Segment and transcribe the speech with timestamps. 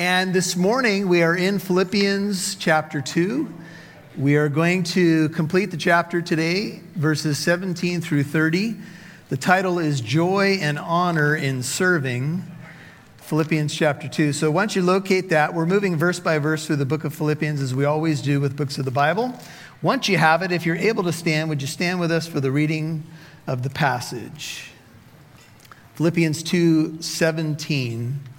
[0.00, 3.52] And this morning we are in Philippians chapter 2.
[4.16, 8.76] We are going to complete the chapter today, verses 17 through 30.
[9.28, 12.42] The title is Joy and Honor in Serving.
[13.18, 14.32] Philippians chapter 2.
[14.32, 17.60] So once you locate that, we're moving verse by verse through the book of Philippians
[17.60, 19.38] as we always do with books of the Bible.
[19.82, 22.40] Once you have it, if you're able to stand, would you stand with us for
[22.40, 23.04] the reading
[23.46, 24.70] of the passage?
[25.96, 28.29] Philippians 2 17.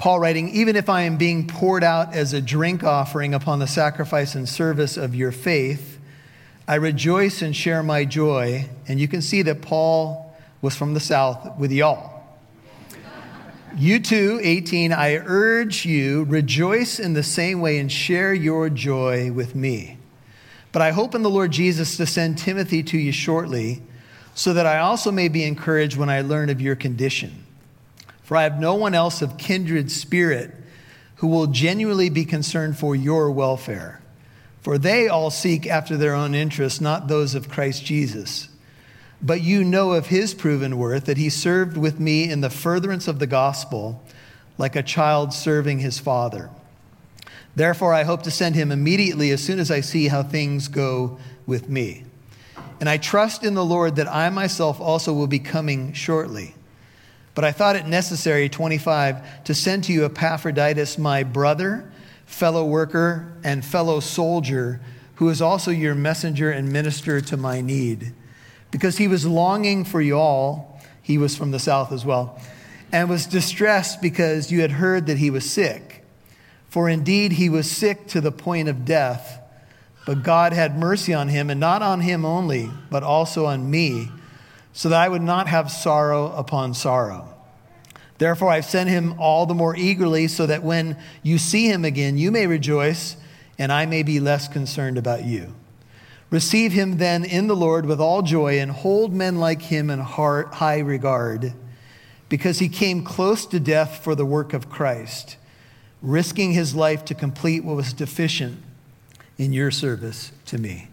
[0.00, 3.66] Paul writing, Even if I am being poured out as a drink offering upon the
[3.66, 5.98] sacrifice and service of your faith,
[6.66, 8.70] I rejoice and share my joy.
[8.88, 12.22] And you can see that Paul was from the South with y'all.
[13.76, 19.30] You too, 18, I urge you, rejoice in the same way and share your joy
[19.30, 19.98] with me.
[20.72, 23.82] But I hope in the Lord Jesus to send Timothy to you shortly,
[24.34, 27.44] so that I also may be encouraged when I learn of your condition.
[28.30, 30.54] For I have no one else of kindred spirit
[31.16, 34.00] who will genuinely be concerned for your welfare.
[34.60, 38.48] For they all seek after their own interests, not those of Christ Jesus.
[39.20, 43.08] But you know of his proven worth, that he served with me in the furtherance
[43.08, 44.00] of the gospel,
[44.58, 46.50] like a child serving his father.
[47.56, 51.18] Therefore, I hope to send him immediately as soon as I see how things go
[51.46, 52.04] with me.
[52.78, 56.54] And I trust in the Lord that I myself also will be coming shortly.
[57.34, 61.90] But I thought it necessary, 25, to send to you Epaphroditus, my brother,
[62.26, 64.80] fellow worker, and fellow soldier,
[65.16, 68.12] who is also your messenger and minister to my need.
[68.70, 72.40] Because he was longing for you all, he was from the south as well,
[72.92, 76.04] and was distressed because you had heard that he was sick.
[76.68, 79.40] For indeed he was sick to the point of death.
[80.06, 84.08] But God had mercy on him, and not on him only, but also on me
[84.72, 87.34] so that I would not have sorrow upon sorrow.
[88.18, 92.18] Therefore, I've sent him all the more eagerly, so that when you see him again,
[92.18, 93.16] you may rejoice,
[93.58, 95.54] and I may be less concerned about you.
[96.28, 100.00] Receive him then in the Lord with all joy, and hold men like him in
[100.00, 101.54] high regard,
[102.28, 105.36] because he came close to death for the work of Christ,
[106.02, 108.62] risking his life to complete what was deficient
[109.38, 110.88] in your service to me.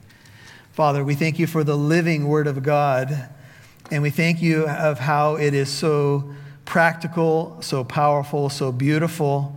[0.71, 3.29] Father, we thank you for the living word of God.
[3.89, 6.33] And we thank you of how it is so
[6.65, 9.55] practical, so powerful, so beautiful.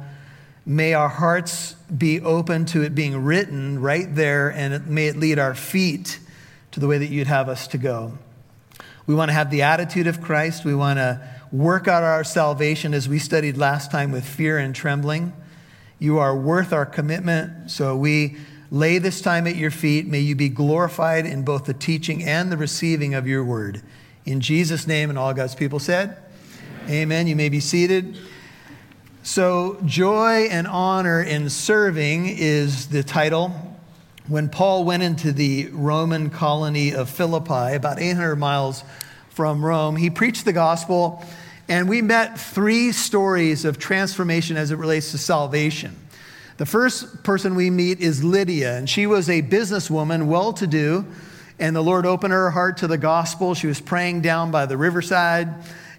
[0.64, 5.16] May our hearts be open to it being written right there, and it, may it
[5.16, 6.20] lead our feet
[6.70, 8.18] to the way that you'd have us to go.
[9.08, 10.64] We want to have the attitude of Christ.
[10.64, 11.20] We want to
[11.50, 15.32] work out our salvation as we studied last time with fear and trembling.
[15.98, 18.36] You are worth our commitment, so we
[18.70, 20.06] lay this time at your feet.
[20.06, 23.82] May you be glorified in both the teaching and the receiving of your word.
[24.26, 26.16] In Jesus' name, and all God's people said,
[26.84, 26.90] Amen.
[26.90, 27.26] Amen.
[27.26, 28.16] You may be seated.
[29.22, 33.52] So, joy and honor in serving is the title.
[34.28, 38.84] When Paul went into the Roman colony of Philippi, about 800 miles
[39.30, 41.24] from Rome, he preached the gospel,
[41.68, 45.96] and we met three stories of transformation as it relates to salvation.
[46.58, 51.06] The first person we meet is Lydia, and she was a businesswoman, well to do
[51.60, 53.54] and the Lord opened her heart to the gospel.
[53.54, 55.54] She was praying down by the riverside,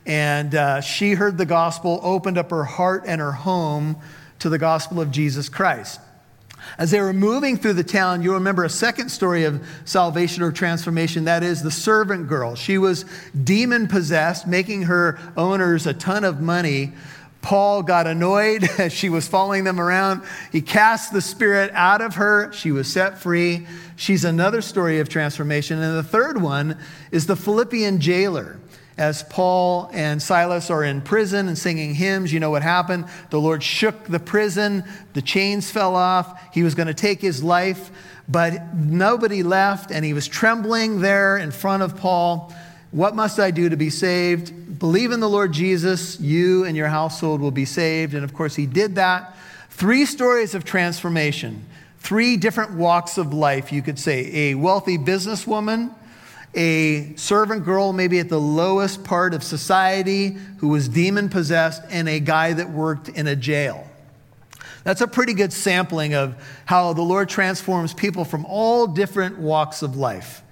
[0.06, 3.98] and uh, she heard the gospel, opened up her heart and her home
[4.40, 6.02] to the gospel of Jesus Christ.
[6.78, 10.52] As they were moving through the town, you'll remember a second story of salvation or
[10.52, 11.26] transformation.
[11.26, 12.56] That is the servant girl.
[12.56, 13.06] She was
[13.44, 16.94] demon possessed, making her owners a ton of money
[17.42, 20.24] Paul got annoyed as she was following them around.
[20.52, 22.52] He cast the spirit out of her.
[22.54, 23.68] She was set free.
[23.96, 25.80] She's another story of transformation.
[25.82, 26.78] And the third one
[27.12, 28.60] is the Philippian jailer.
[28.98, 33.06] As Paul and Silas are in prison and singing hymns, you know what happened?
[33.32, 36.54] The Lord shook the prison, the chains fell off.
[36.54, 37.90] He was going to take his life,
[38.28, 42.54] but nobody left, and he was trembling there in front of Paul.
[42.92, 44.78] What must I do to be saved?
[44.78, 48.14] Believe in the Lord Jesus, you and your household will be saved.
[48.14, 49.38] And of course, he did that.
[49.70, 51.66] Three stories of transformation,
[52.00, 54.50] three different walks of life, you could say.
[54.50, 55.94] A wealthy businesswoman,
[56.54, 62.10] a servant girl, maybe at the lowest part of society, who was demon possessed, and
[62.10, 63.88] a guy that worked in a jail.
[64.84, 66.36] That's a pretty good sampling of
[66.66, 70.44] how the Lord transforms people from all different walks of life.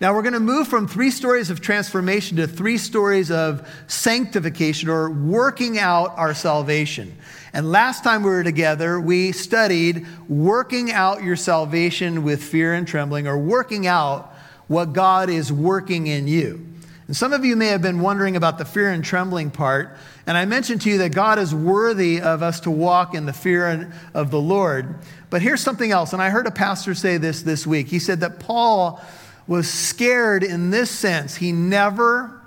[0.00, 4.88] Now we're going to move from three stories of transformation to three stories of sanctification
[4.88, 7.16] or working out our salvation.
[7.52, 12.86] And last time we were together, we studied working out your salvation with fear and
[12.86, 14.34] trembling or working out
[14.68, 16.66] what God is working in you.
[17.06, 19.96] And some of you may have been wondering about the fear and trembling part.
[20.26, 23.32] And I mentioned to you that God is worthy of us to walk in the
[23.32, 24.96] fear of the Lord.
[25.30, 26.12] But here's something else.
[26.12, 27.86] And I heard a pastor say this this week.
[27.86, 29.00] He said that Paul
[29.46, 31.36] was scared in this sense.
[31.36, 32.40] He never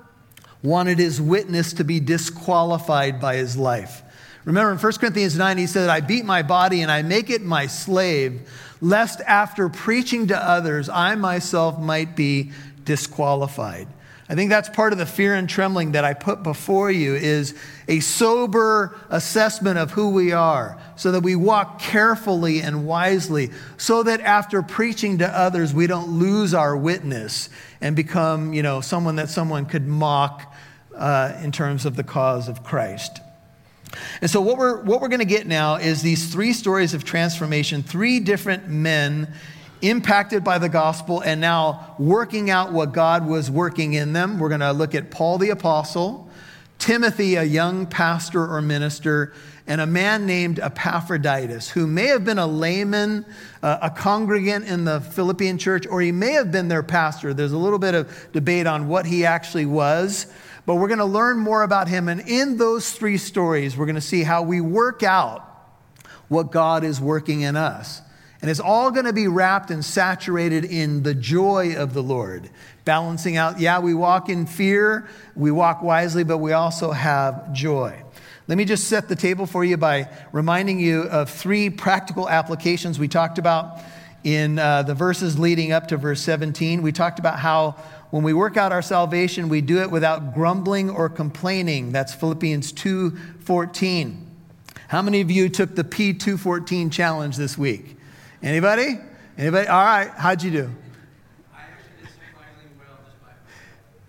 [0.61, 4.03] wanted his witness to be disqualified by his life.
[4.45, 7.41] Remember in 1 Corinthians 9, he said, I beat my body and I make it
[7.41, 8.49] my slave,
[8.81, 12.51] lest after preaching to others, I myself might be
[12.83, 13.87] disqualified.
[14.31, 17.55] I think that's part of the fear and trembling that I put before you is
[17.87, 24.03] a sober assessment of who we are so that we walk carefully and wisely so
[24.03, 27.49] that after preaching to others we don't lose our witness
[27.81, 30.53] and become, you know, someone that someone could mock
[30.95, 33.21] uh, in terms of the cause of Christ.
[34.21, 37.03] And so, what we're, what we're going to get now is these three stories of
[37.03, 39.33] transformation, three different men
[39.81, 44.39] impacted by the gospel and now working out what God was working in them.
[44.39, 46.29] We're going to look at Paul the apostle,
[46.77, 49.33] Timothy, a young pastor or minister,
[49.67, 53.25] and a man named Epaphroditus, who may have been a layman,
[53.61, 57.33] uh, a congregant in the Philippian church, or he may have been their pastor.
[57.33, 60.25] There's a little bit of debate on what he actually was,
[60.65, 62.09] but we're going to learn more about him.
[62.09, 65.45] And in those three stories, we're going to see how we work out
[66.29, 68.01] what God is working in us.
[68.41, 72.49] And it's all going to be wrapped and saturated in the joy of the Lord.
[72.85, 78.01] Balancing out, yeah, we walk in fear, we walk wisely, but we also have joy.
[78.47, 82.97] Let me just set the table for you by reminding you of three practical applications
[82.97, 83.79] we talked about
[84.23, 86.81] in uh, the verses leading up to verse 17.
[86.81, 87.75] We talked about how
[88.09, 91.91] when we work out our salvation, we do it without grumbling or complaining.
[91.91, 94.25] That's Philippians 2:14.
[94.87, 97.98] How many of you took the P214 challenge this week?
[98.41, 98.99] Anybody?
[99.37, 99.67] Anybody?
[99.67, 100.09] All right.
[100.09, 100.69] How'd you do?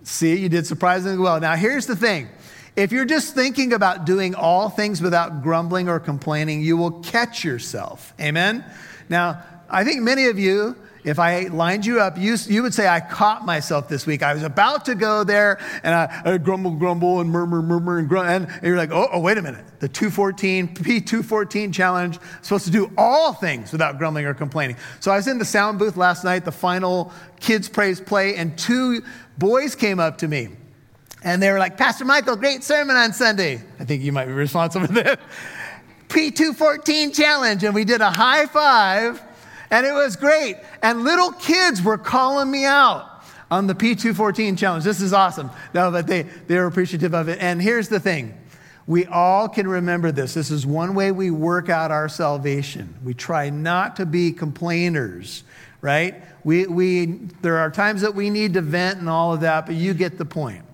[0.02, 1.38] See, you did surprisingly well.
[1.40, 2.28] Now, here's the thing
[2.76, 7.44] if you're just thinking about doing all things without grumbling or complaining, you will catch
[7.44, 8.14] yourself.
[8.20, 8.64] Amen?
[9.08, 12.86] Now, I think many of you if I lined you up, you, you would say,
[12.86, 14.22] I caught myself this week.
[14.22, 18.08] I was about to go there and I, I grumble, grumble, and murmur, murmur, and
[18.08, 18.30] grumble.
[18.30, 19.64] And, and you're like, oh, oh, wait a minute.
[19.80, 24.76] The 214, P214 challenge, supposed to do all things without grumbling or complaining.
[25.00, 28.56] So I was in the sound booth last night, the final kids' praise play, and
[28.58, 29.02] two
[29.38, 30.50] boys came up to me.
[31.22, 33.62] And they were like, Pastor Michael, great sermon on Sunday.
[33.78, 35.20] I think you might be responsible for that.
[36.08, 37.62] P214 challenge.
[37.64, 39.22] And we did a high five
[39.70, 40.56] and it was great.
[40.82, 43.06] And little kids were calling me out
[43.50, 44.84] on the P214 challenge.
[44.84, 45.50] This is awesome.
[45.74, 47.38] No, but they, they were appreciative of it.
[47.40, 48.36] And here's the thing
[48.86, 50.34] we all can remember this.
[50.34, 52.96] This is one way we work out our salvation.
[53.04, 55.44] We try not to be complainers,
[55.80, 56.22] right?
[56.42, 57.06] We, we,
[57.42, 60.18] there are times that we need to vent and all of that, but you get
[60.18, 60.64] the point.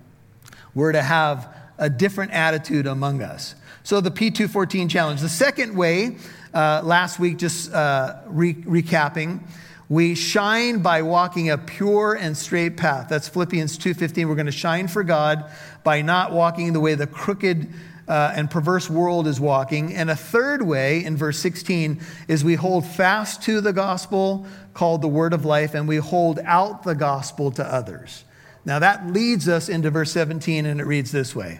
[0.73, 3.53] We're to have a different attitude among us.
[3.83, 5.21] So, the P214 challenge.
[5.21, 6.17] The second way
[6.57, 9.41] uh, last week, just uh, re- recapping,
[9.89, 13.09] we shine by walking a pure and straight path.
[13.09, 14.27] That's Philippians 2:15.
[14.27, 15.45] We're going to shine for God
[15.83, 17.71] by not walking the way the crooked
[18.07, 19.93] uh, and perverse world is walking.
[19.93, 25.03] And a third way, in verse 16, is we hold fast to the gospel called
[25.03, 28.23] the word of life, and we hold out the gospel to others.
[28.65, 31.59] Now that leads us into verse 17, and it reads this way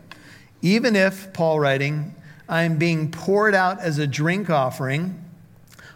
[0.64, 2.16] Even if, Paul writing,
[2.50, 5.24] I am being poured out as a drink offering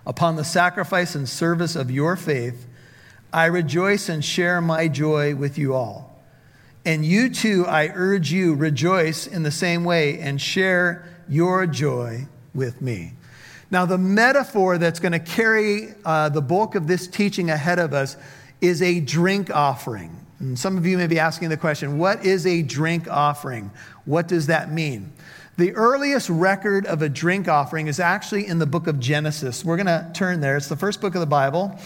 [0.05, 2.67] upon the sacrifice and service of your faith.
[3.31, 6.21] I rejoice and share my joy with you all.
[6.83, 12.27] And you too, I urge you, rejoice in the same way and share your joy
[12.53, 13.13] with me.
[13.69, 17.93] Now, the metaphor that's going to carry uh, the bulk of this teaching ahead of
[17.93, 18.17] us
[18.59, 20.17] is a drink offering.
[20.39, 23.71] And some of you may be asking the question what is a drink offering?
[24.05, 25.13] What does that mean?
[25.57, 29.65] The earliest record of a drink offering is actually in the book of Genesis.
[29.65, 30.55] We're going to turn there.
[30.55, 31.77] It's the first book of the Bible.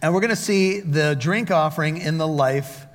[0.00, 2.86] And we're going to see the drink offering in the life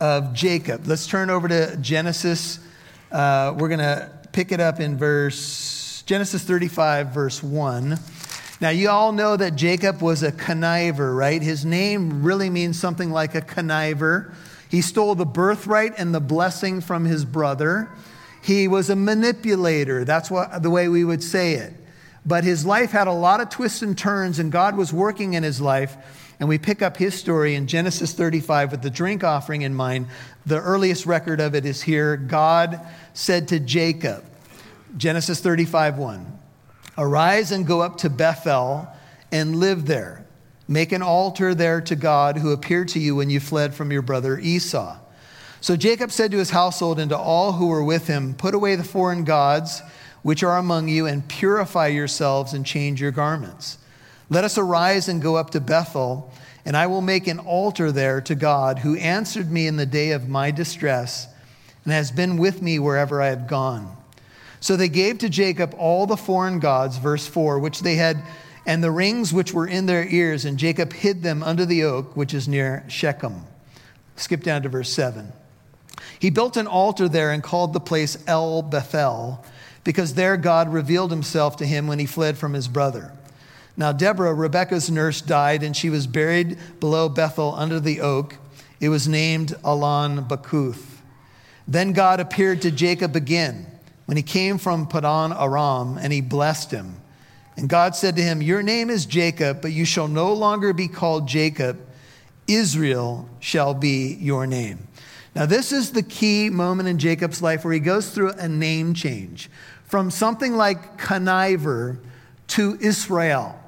[0.00, 0.86] of Jacob.
[0.86, 2.60] Let's turn over to Genesis.
[3.10, 7.98] Uh, we're going to pick it up in verse Genesis 35, verse 1.
[8.60, 11.42] Now, you all know that Jacob was a conniver, right?
[11.42, 14.32] His name really means something like a conniver.
[14.70, 17.90] He stole the birthright and the blessing from his brother.
[18.44, 20.04] He was a manipulator.
[20.04, 21.72] That's what, the way we would say it.
[22.26, 25.42] But his life had a lot of twists and turns, and God was working in
[25.42, 25.96] his life.
[26.38, 30.08] And we pick up his story in Genesis 35 with the drink offering in mind.
[30.44, 32.18] The earliest record of it is here.
[32.18, 32.80] God
[33.14, 34.22] said to Jacob,
[34.98, 36.38] Genesis 35 1,
[36.98, 38.86] Arise and go up to Bethel
[39.32, 40.26] and live there.
[40.68, 44.02] Make an altar there to God who appeared to you when you fled from your
[44.02, 44.98] brother Esau.
[45.64, 48.76] So Jacob said to his household and to all who were with him, Put away
[48.76, 49.80] the foreign gods
[50.20, 53.78] which are among you, and purify yourselves and change your garments.
[54.28, 56.30] Let us arise and go up to Bethel,
[56.66, 60.10] and I will make an altar there to God, who answered me in the day
[60.10, 61.28] of my distress,
[61.84, 63.96] and has been with me wherever I have gone.
[64.60, 68.22] So they gave to Jacob all the foreign gods, verse 4, which they had,
[68.66, 72.14] and the rings which were in their ears, and Jacob hid them under the oak
[72.14, 73.44] which is near Shechem.
[74.16, 75.32] Skip down to verse 7.
[76.18, 79.44] He built an altar there and called the place El Bethel,
[79.82, 83.12] because there God revealed himself to him when he fled from his brother.
[83.76, 88.36] Now, Deborah, Rebekah's nurse, died, and she was buried below Bethel under the oak.
[88.80, 91.00] It was named Allon Bachuth.
[91.66, 93.66] Then God appeared to Jacob again
[94.06, 96.96] when he came from Padan Aram, and he blessed him.
[97.56, 100.88] And God said to him, Your name is Jacob, but you shall no longer be
[100.88, 101.80] called Jacob.
[102.46, 104.86] Israel shall be your name.
[105.34, 108.94] Now, this is the key moment in Jacob's life where he goes through a name
[108.94, 109.50] change
[109.84, 111.98] from something like conniver
[112.48, 113.58] to Israel.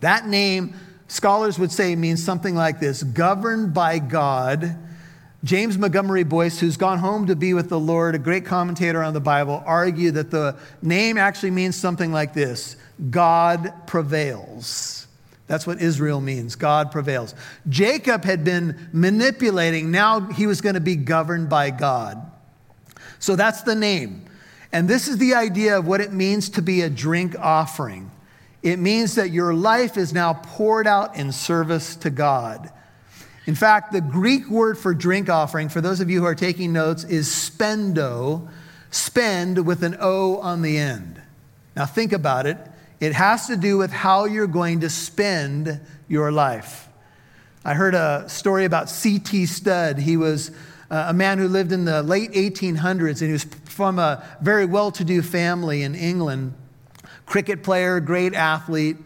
[0.00, 0.74] That name,
[1.08, 4.76] scholars would say, means something like this governed by God.
[5.42, 9.14] James Montgomery Boice, who's gone home to be with the Lord, a great commentator on
[9.14, 12.76] the Bible, argued that the name actually means something like this
[13.10, 15.03] God prevails.
[15.46, 16.56] That's what Israel means.
[16.56, 17.34] God prevails.
[17.68, 19.90] Jacob had been manipulating.
[19.90, 22.30] Now he was going to be governed by God.
[23.18, 24.24] So that's the name.
[24.72, 28.10] And this is the idea of what it means to be a drink offering.
[28.62, 32.70] It means that your life is now poured out in service to God.
[33.46, 36.72] In fact, the Greek word for drink offering, for those of you who are taking
[36.72, 38.48] notes, is spendo,
[38.90, 41.20] spend with an O on the end.
[41.76, 42.56] Now think about it.
[43.00, 46.88] It has to do with how you're going to spend your life.
[47.64, 49.46] I heard a story about C.T.
[49.46, 49.98] Studd.
[49.98, 50.50] He was
[50.90, 54.66] uh, a man who lived in the late 1800s, and he was from a very
[54.66, 56.54] well to do family in England.
[57.26, 58.96] Cricket player, great athlete.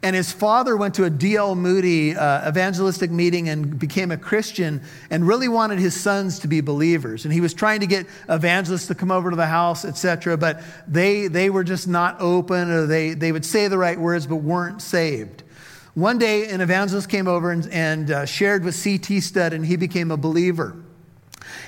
[0.00, 1.56] And his father went to a D.L.
[1.56, 6.60] Moody uh, evangelistic meeting and became a Christian and really wanted his sons to be
[6.60, 7.24] believers.
[7.24, 10.36] And he was trying to get evangelists to come over to the house, etc.
[10.36, 14.26] But they, they were just not open or they, they would say the right words
[14.28, 15.42] but weren't saved.
[15.94, 19.20] One day, an evangelist came over and, and uh, shared with C.T.
[19.20, 20.76] Studd, and he became a believer.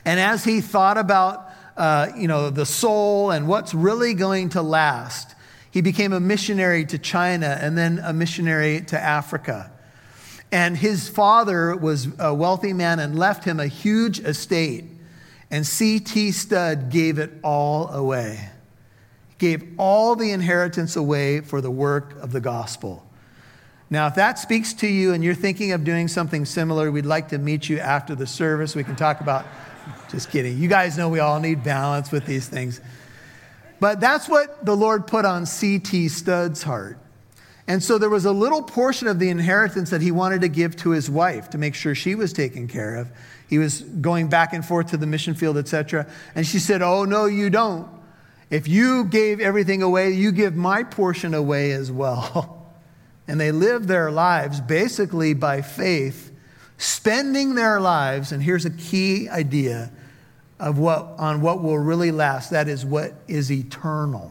[0.04, 4.62] And as he thought about uh, you know, the soul and what's really going to
[4.62, 5.34] last,
[5.70, 9.70] he became a missionary to China and then a missionary to Africa.
[10.52, 14.84] And his father was a wealthy man and left him a huge estate.
[15.50, 16.32] And C.T.
[16.32, 18.50] Studd gave it all away.
[19.38, 23.06] Gave all the inheritance away for the work of the gospel.
[23.88, 27.28] Now, if that speaks to you and you're thinking of doing something similar, we'd like
[27.30, 28.76] to meet you after the service.
[28.76, 29.46] We can talk about,
[30.10, 30.58] just kidding.
[30.58, 32.80] You guys know we all need balance with these things.
[33.80, 36.08] But that's what the Lord put on C.T.
[36.08, 36.98] Studd's heart.
[37.66, 40.76] And so there was a little portion of the inheritance that he wanted to give
[40.76, 43.10] to his wife to make sure she was taken care of.
[43.48, 46.06] He was going back and forth to the mission field, etc.
[46.34, 47.88] And she said, Oh, no, you don't.
[48.50, 52.72] If you gave everything away, you give my portion away as well.
[53.28, 56.32] and they lived their lives basically by faith,
[56.76, 59.92] spending their lives, and here's a key idea
[60.60, 62.50] of what, on what will really last.
[62.50, 64.30] That is what is eternal.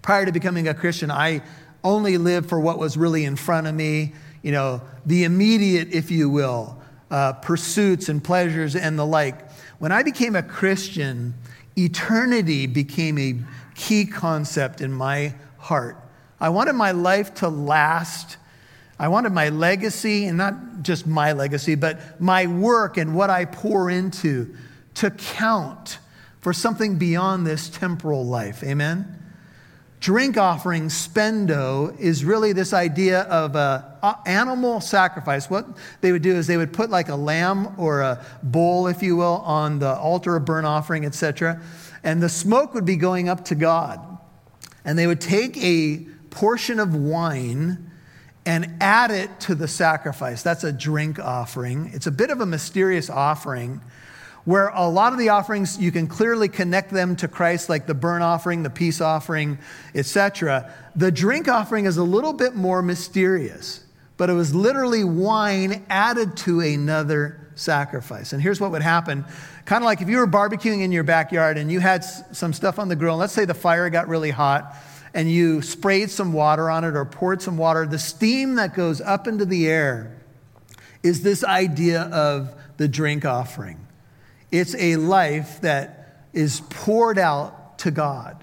[0.00, 1.42] Prior to becoming a Christian, I
[1.82, 6.10] only lived for what was really in front of me, you know, the immediate, if
[6.10, 6.80] you will,
[7.10, 9.50] uh, pursuits and pleasures and the like.
[9.78, 11.34] When I became a Christian,
[11.76, 13.34] eternity became a
[13.74, 15.98] key concept in my heart.
[16.40, 18.36] I wanted my life to last.
[18.98, 23.44] I wanted my legacy, and not just my legacy, but my work and what I
[23.44, 24.54] pour into
[24.96, 25.98] to count
[26.40, 28.62] for something beyond this temporal life.
[28.62, 29.22] Amen?
[30.00, 35.48] Drink offering, spendo, is really this idea of an animal sacrifice.
[35.48, 35.66] What
[36.02, 39.16] they would do is they would put like a lamb or a bull, if you
[39.16, 41.60] will, on the altar of burnt offering, etc.
[42.04, 44.00] And the smoke would be going up to God.
[44.84, 47.90] And they would take a portion of wine
[48.44, 50.42] and add it to the sacrifice.
[50.42, 51.90] That's a drink offering.
[51.92, 53.80] It's a bit of a mysterious offering
[54.46, 57.94] where a lot of the offerings you can clearly connect them to Christ, like the
[57.94, 59.58] burnt offering, the peace offering,
[59.94, 60.72] etc.
[60.94, 63.84] The drink offering is a little bit more mysterious,
[64.16, 68.32] but it was literally wine added to another sacrifice.
[68.32, 69.24] And here's what would happen
[69.64, 72.78] kind of like if you were barbecuing in your backyard and you had some stuff
[72.78, 74.76] on the grill, and let's say the fire got really hot
[75.12, 79.00] and you sprayed some water on it or poured some water, the steam that goes
[79.00, 80.16] up into the air
[81.02, 83.85] is this idea of the drink offering.
[84.50, 88.42] It's a life that is poured out to God.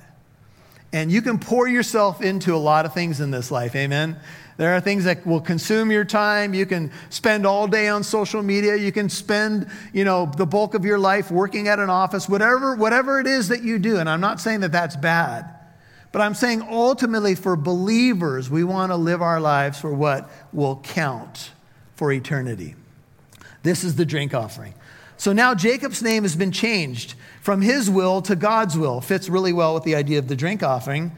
[0.92, 4.18] And you can pour yourself into a lot of things in this life, amen?
[4.58, 6.54] There are things that will consume your time.
[6.54, 8.76] You can spend all day on social media.
[8.76, 12.76] You can spend, you know, the bulk of your life working at an office, whatever,
[12.76, 13.98] whatever it is that you do.
[13.98, 15.50] And I'm not saying that that's bad.
[16.12, 20.80] But I'm saying ultimately for believers, we want to live our lives for what will
[20.84, 21.52] count
[21.96, 22.76] for eternity.
[23.64, 24.76] This is the drink offering.
[25.24, 29.00] So now Jacob's name has been changed from his will to God's will.
[29.00, 31.14] Fits really well with the idea of the drink offering.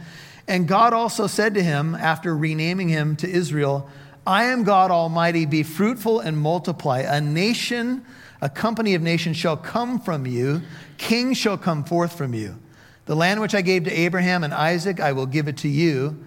[0.47, 3.89] And God also said to him, after renaming him to Israel,
[4.27, 6.99] I am God Almighty, be fruitful and multiply.
[6.99, 8.05] A nation,
[8.41, 10.61] a company of nations shall come from you,
[10.99, 12.59] kings shall come forth from you.
[13.07, 16.23] The land which I gave to Abraham and Isaac, I will give it to you,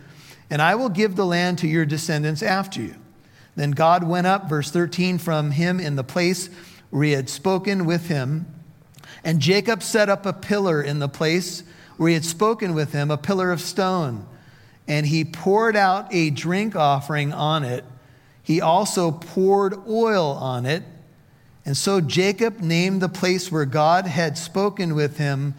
[0.51, 2.97] and I will give the land to your descendants after you.
[3.55, 6.51] Then God went up, verse 13, from him in the place
[6.91, 8.47] where he had spoken with him.
[9.25, 11.63] And Jacob set up a pillar in the place
[11.97, 14.27] where he had spoken with him, a pillar of stone.
[14.87, 17.85] And he poured out a drink offering on it.
[18.43, 20.83] He also poured oil on it.
[21.67, 25.55] And so Jacob named the place where God had spoken with him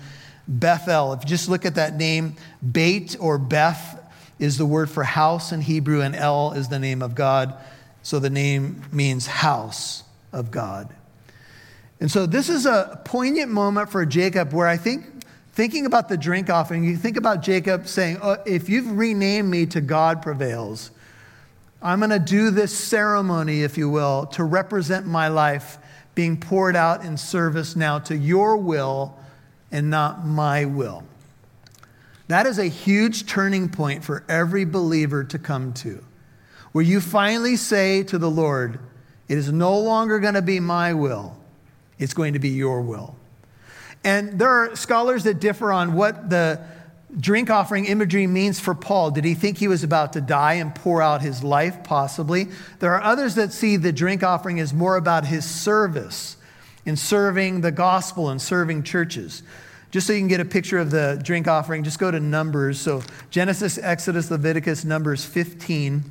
[0.47, 1.13] Bethel.
[1.13, 2.35] If you just look at that name,
[2.71, 3.99] Beit or Beth
[4.39, 7.53] is the word for house in Hebrew, and El is the name of God.
[8.01, 10.89] So the name means house of God.
[11.99, 15.05] And so this is a poignant moment for Jacob where I think,
[15.51, 19.65] thinking about the drink offering, you think about Jacob saying, oh, If you've renamed me
[19.67, 20.91] to God prevails,
[21.81, 25.77] I'm going to do this ceremony, if you will, to represent my life
[26.13, 29.17] being poured out in service now to your will
[29.71, 31.03] and not my will.
[32.27, 36.03] That is a huge turning point for every believer to come to,
[36.73, 38.79] where you finally say to the Lord,
[39.27, 41.38] It is no longer going to be my will,
[41.99, 43.15] it's going to be your will.
[44.03, 46.61] And there are scholars that differ on what the
[47.17, 49.11] drink offering imagery means for Paul.
[49.11, 51.83] Did he think he was about to die and pour out his life?
[51.83, 52.47] Possibly.
[52.79, 56.37] There are others that see the drink offering as more about his service
[56.85, 59.43] in serving the gospel and serving churches.
[59.91, 62.79] Just so you can get a picture of the drink offering, just go to Numbers.
[62.79, 66.03] So Genesis, Exodus, Leviticus, Numbers 15.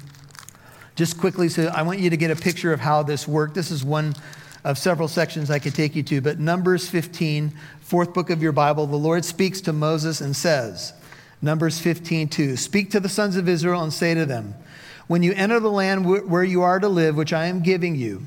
[0.97, 3.55] Just quickly, so I want you to get a picture of how this worked.
[3.55, 4.17] This is one
[4.65, 8.53] of several sections I could take you to, but Numbers 15, fourth book of your
[8.53, 10.93] Bible, the Lord speaks to Moses and says,
[11.41, 14.55] Numbers 15, 2, Speak to the sons of Israel and say to them,
[15.07, 18.27] When you enter the land where you are to live, which I am giving you,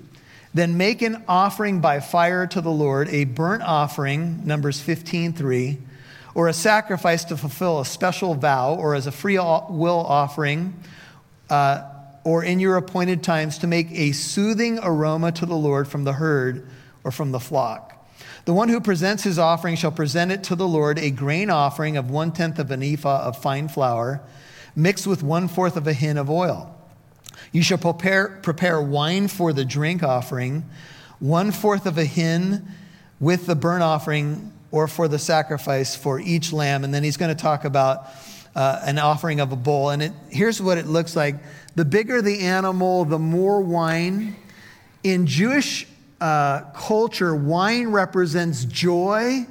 [0.54, 5.78] then make an offering by fire to the Lord, a burnt offering, Numbers 15 3,
[6.34, 10.74] or a sacrifice to fulfill a special vow, or as a free will offering,
[11.50, 11.91] uh,
[12.24, 16.14] or in your appointed times to make a soothing aroma to the Lord from the
[16.14, 16.68] herd
[17.04, 17.98] or from the flock.
[18.46, 21.98] The one who presents his offering shall present it to the Lord a grain offering
[21.98, 24.22] of one tenth of an ephah of fine flour,
[24.76, 26.76] mixed with one fourth of a hin of oil.
[27.52, 30.66] You shall prepare, prepare wine for the drink offering,
[31.20, 32.68] one fourth of a hin
[33.20, 36.84] with the burnt offering or for the sacrifice for each lamb.
[36.84, 38.08] And then he's going to talk about
[38.56, 39.90] uh, an offering of a bull.
[39.90, 41.36] And it, here's what it looks like
[41.76, 44.36] the bigger the animal, the more wine.
[45.04, 45.88] In Jewish
[46.20, 49.48] uh, culture, wine represents joy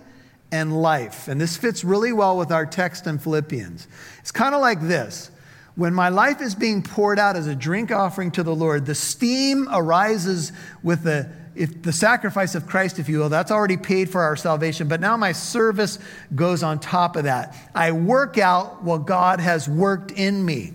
[0.53, 1.29] and life.
[1.29, 3.89] And this fits really well with our text in Philippians.
[4.21, 5.31] It's kind of like this
[5.77, 8.95] when my life is being poured out as a drink offering to the Lord, the
[8.95, 10.53] steam arises
[10.83, 13.29] with the, if the sacrifice of Christ, if you will.
[13.31, 14.89] That's already paid for our salvation.
[14.89, 15.99] But now my service
[16.35, 17.57] goes on top of that.
[17.75, 20.75] I work out what God has worked in me.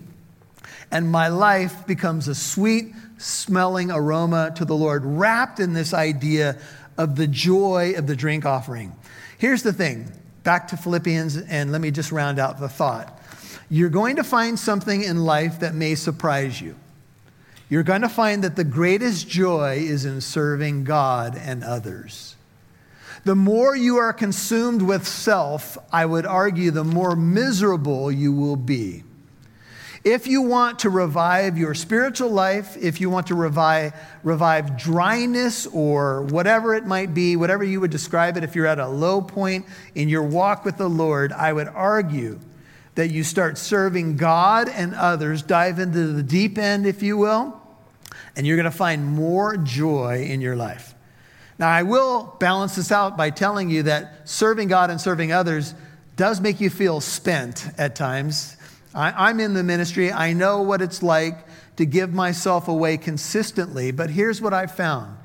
[0.90, 6.58] And my life becomes a sweet smelling aroma to the Lord, wrapped in this idea
[6.96, 8.94] of the joy of the drink offering.
[9.38, 13.12] Here's the thing back to Philippians, and let me just round out the thought
[13.68, 16.76] you're going to find something in life that may surprise you.
[17.68, 22.36] You're going to find that the greatest joy is in serving God and others.
[23.24, 28.54] The more you are consumed with self, I would argue, the more miserable you will
[28.54, 29.02] be.
[30.06, 33.92] If you want to revive your spiritual life, if you want to revive,
[34.22, 38.78] revive dryness or whatever it might be, whatever you would describe it, if you're at
[38.78, 39.66] a low point
[39.96, 42.38] in your walk with the Lord, I would argue
[42.94, 47.60] that you start serving God and others, dive into the deep end, if you will,
[48.36, 50.94] and you're going to find more joy in your life.
[51.58, 55.74] Now, I will balance this out by telling you that serving God and serving others
[56.14, 58.55] does make you feel spent at times.
[58.96, 61.38] I, am in the ministry, I know what it's like
[61.76, 65.18] to give myself away consistently, but here's what I found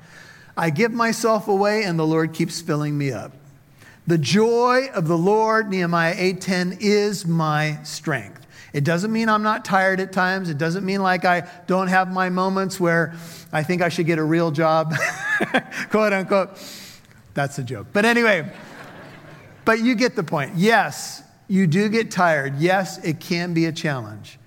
[0.54, 3.32] I give myself away and the Lord keeps filling me up.
[4.06, 8.46] The joy of the Lord, Nehemiah 8:10, is my strength.
[8.74, 10.50] It doesn't mean I'm not tired at times.
[10.50, 13.14] It doesn't mean like I don't have my moments where
[13.52, 14.94] I think I should get a real job,
[15.90, 16.50] quote unquote.
[17.32, 17.86] That's a joke.
[17.92, 18.50] But anyway,
[19.64, 20.56] but you get the point.
[20.56, 21.21] Yes,
[21.52, 22.56] you do get tired.
[22.56, 24.38] Yes, it can be a challenge.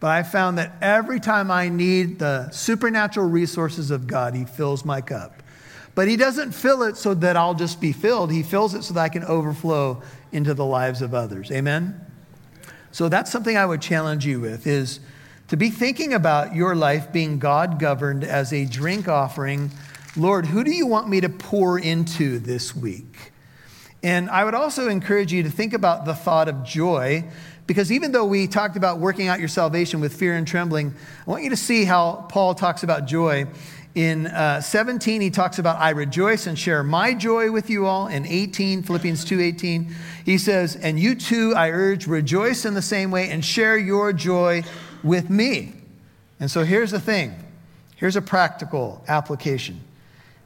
[0.00, 4.82] But I found that every time I need the supernatural resources of God, He fills
[4.82, 5.42] my cup.
[5.94, 8.32] But He doesn't fill it so that I'll just be filled.
[8.32, 11.50] He fills it so that I can overflow into the lives of others.
[11.50, 12.00] Amen?
[12.90, 15.00] So that's something I would challenge you with is
[15.48, 19.70] to be thinking about your life being God governed as a drink offering.
[20.16, 23.32] Lord, who do you want me to pour into this week?
[24.06, 27.24] And I would also encourage you to think about the thought of joy,
[27.66, 30.94] because even though we talked about working out your salvation with fear and trembling,
[31.26, 33.46] I want you to see how Paul talks about joy.
[33.96, 38.06] In uh, 17, he talks about, I rejoice and share my joy with you all.
[38.06, 39.92] In 18, Philippians 2.18,
[40.24, 44.12] he says, and you too, I urge, rejoice in the same way and share your
[44.12, 44.62] joy
[45.02, 45.72] with me.
[46.38, 47.34] And so here's the thing.
[47.96, 49.80] Here's a practical application.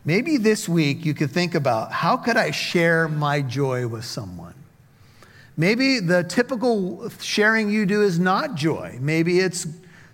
[0.04, 4.54] Maybe this week you could think about how could I share my joy with someone?
[5.56, 8.98] Maybe the typical sharing you do is not joy.
[9.00, 9.66] Maybe it's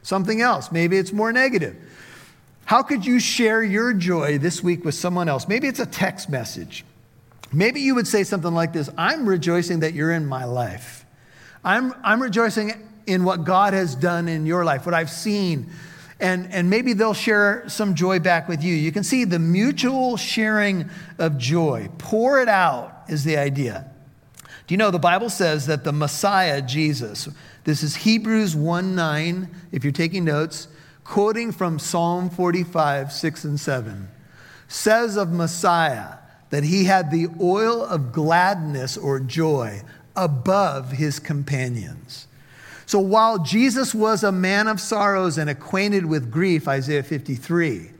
[0.03, 0.73] something else.
[0.73, 1.77] Maybe it's more negative.
[2.65, 5.47] How could you share your joy this week with someone else?
[5.47, 6.85] Maybe it's a text message.
[7.53, 11.05] Maybe you would say something like this I'm rejoicing that you're in my life.
[11.65, 15.71] I'm, I'm rejoicing in what God has done in your life, what I've seen.
[16.19, 18.75] And, and maybe they'll share some joy back with you.
[18.75, 21.91] You can see the mutual sharing of joy.
[21.99, 23.91] Pour it out is the idea.
[24.67, 27.29] Do you know the Bible says that the Messiah, Jesus,
[27.65, 30.69] this is Hebrews 1 9, if you're taking notes,
[31.05, 34.09] quoting from Psalm 45, 6 and 7,
[34.67, 36.15] says of Messiah
[36.51, 39.83] that he had the oil of gladness or joy
[40.17, 42.27] above his companions.
[42.87, 47.91] So while Jesus was a man of sorrows and acquainted with grief, Isaiah 53,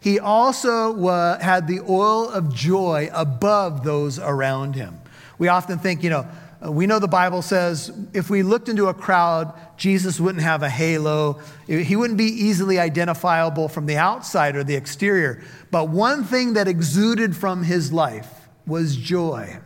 [0.00, 1.06] he also
[1.38, 4.98] had the oil of joy above those around him.
[5.38, 6.26] We often think, you know,
[6.64, 10.62] uh, we know the Bible says if we looked into a crowd, Jesus wouldn't have
[10.62, 11.40] a halo.
[11.66, 15.42] He wouldn't be easily identifiable from the outside or the exterior.
[15.70, 19.58] But one thing that exuded from his life was joy.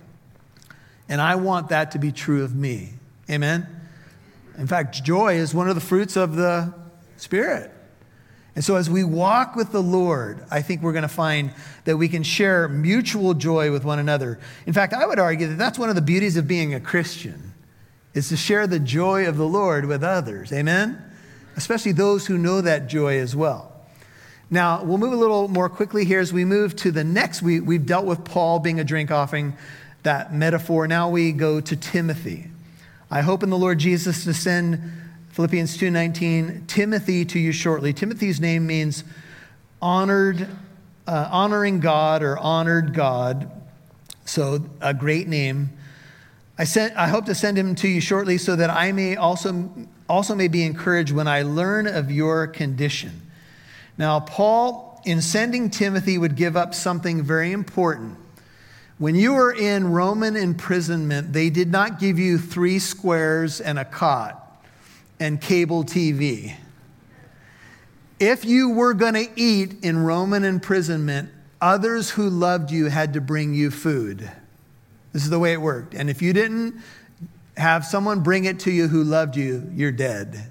[1.09, 2.95] And I want that to be true of me.
[3.31, 3.76] Amen?
[4.59, 6.73] In fact, joy is one of the fruits of the
[7.16, 7.71] Spirit.
[8.55, 11.53] And so, as we walk with the Lord, I think we're going to find
[11.85, 14.38] that we can share mutual joy with one another.
[14.66, 17.53] In fact, I would argue that that's one of the beauties of being a Christian,
[18.14, 20.55] is to share the joy of the Lord with others.
[20.55, 21.03] Amen?
[21.55, 23.73] Especially those who know that joy as well.
[24.49, 27.42] Now, we'll move a little more quickly here as we move to the next.
[27.42, 29.55] We, we've dealt with Paul being a drink offering,
[30.03, 30.87] that metaphor.
[30.87, 32.51] Now we go to Timothy.
[33.11, 34.81] I hope in the Lord Jesus to send
[35.31, 37.92] Philippians 2:19, Timothy to you shortly.
[37.92, 39.05] Timothy's name means
[39.81, 40.49] honored,
[41.07, 43.49] uh, honoring God or honored God.
[44.25, 45.71] So a great name.
[46.59, 49.71] I, sent, I hope to send him to you shortly so that I may also,
[50.09, 53.23] also may be encouraged when I learn of your condition.
[53.99, 58.19] Now, Paul, in sending Timothy, would give up something very important.
[58.99, 63.85] When you were in Roman imprisonment, they did not give you three squares and a
[63.85, 64.65] cot
[65.21, 66.55] and cable TV.
[68.19, 71.29] If you were going to eat in Roman imprisonment,
[71.61, 74.31] others who loved you had to bring you food.
[75.13, 75.93] This is the way it worked.
[75.93, 76.81] And if you didn't
[77.59, 80.51] have someone bring it to you who loved you, you're dead.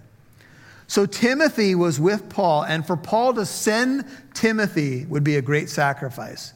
[0.85, 4.05] So Timothy was with Paul, and for Paul to send
[4.35, 6.53] Timothy would be a great sacrifice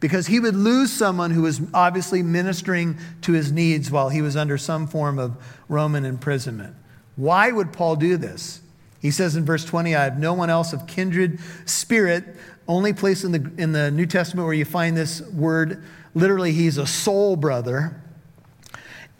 [0.00, 4.34] because he would lose someone who was obviously ministering to his needs while he was
[4.34, 5.36] under some form of
[5.68, 6.74] Roman imprisonment.
[7.16, 8.62] Why would Paul do this?
[9.00, 12.24] He says in verse 20, I have no one else of kindred spirit.
[12.66, 15.82] Only place in the, in the New Testament where you find this word,
[16.14, 18.02] literally, he's a soul brother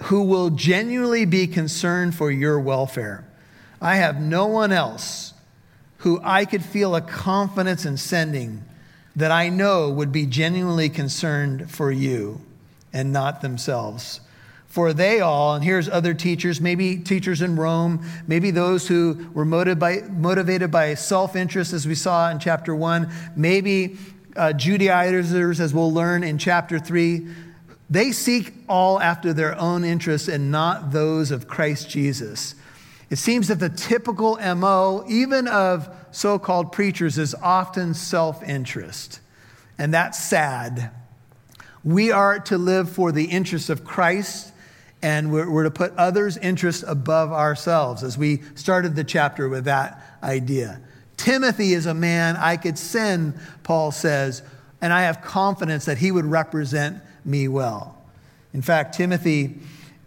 [0.05, 3.27] who will genuinely be concerned for your welfare.
[3.83, 5.35] I have no one else
[5.99, 8.65] who I could feel a confidence in sending
[9.21, 12.41] that I know would be genuinely concerned for you
[12.93, 14.21] and not themselves
[14.71, 19.45] for they all, and here's other teachers, maybe teachers in Rome, maybe those who were
[19.45, 23.97] motivated by, motivated by self interest, as we saw in chapter one, maybe
[24.37, 27.27] uh, Judaizers, as we'll learn in chapter three.
[27.91, 32.55] They seek all after their own interests and not those of Christ Jesus.
[33.11, 39.21] It seems that the typical MO, even of so called preachers, is often self interest.
[39.79, 40.91] and that's sad.
[41.83, 44.53] We are to live for the interests of Christ,
[45.01, 49.65] and we're, we're to put others' interests above ourselves, as we started the chapter with
[49.65, 50.81] that idea.
[51.17, 54.43] Timothy is a man I could send, Paul says,
[54.83, 57.99] and I have confidence that he would represent me well.
[58.53, 59.59] In fact, Timothy,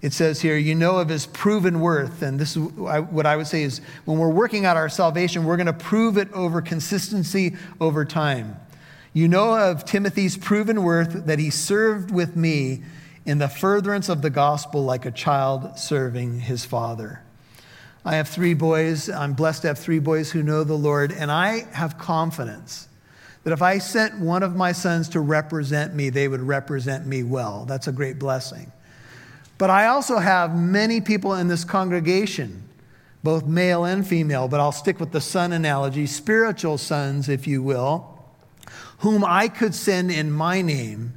[0.04, 2.22] it says here, you know of his proven worth.
[2.22, 5.56] And this is what I would say is when we're working out our salvation, we're
[5.56, 8.60] going to prove it over consistency over time.
[9.14, 12.84] You know of Timothy's proven worth that he served with me
[13.26, 17.22] in the furtherance of the gospel like a child serving his father.
[18.04, 19.10] I have three boys.
[19.10, 22.90] I'm blessed to have three boys who know the Lord, and I have confidence
[23.46, 27.24] that if I sent one of my sons to represent me, they would represent me
[27.24, 27.64] well.
[27.64, 28.70] That's a great blessing.
[29.58, 32.68] But I also have many people in this congregation,
[33.24, 37.62] both male and female, but I'll stick with the son analogy, spiritual sons, if you
[37.62, 38.14] will
[39.04, 41.14] whom I could send in my name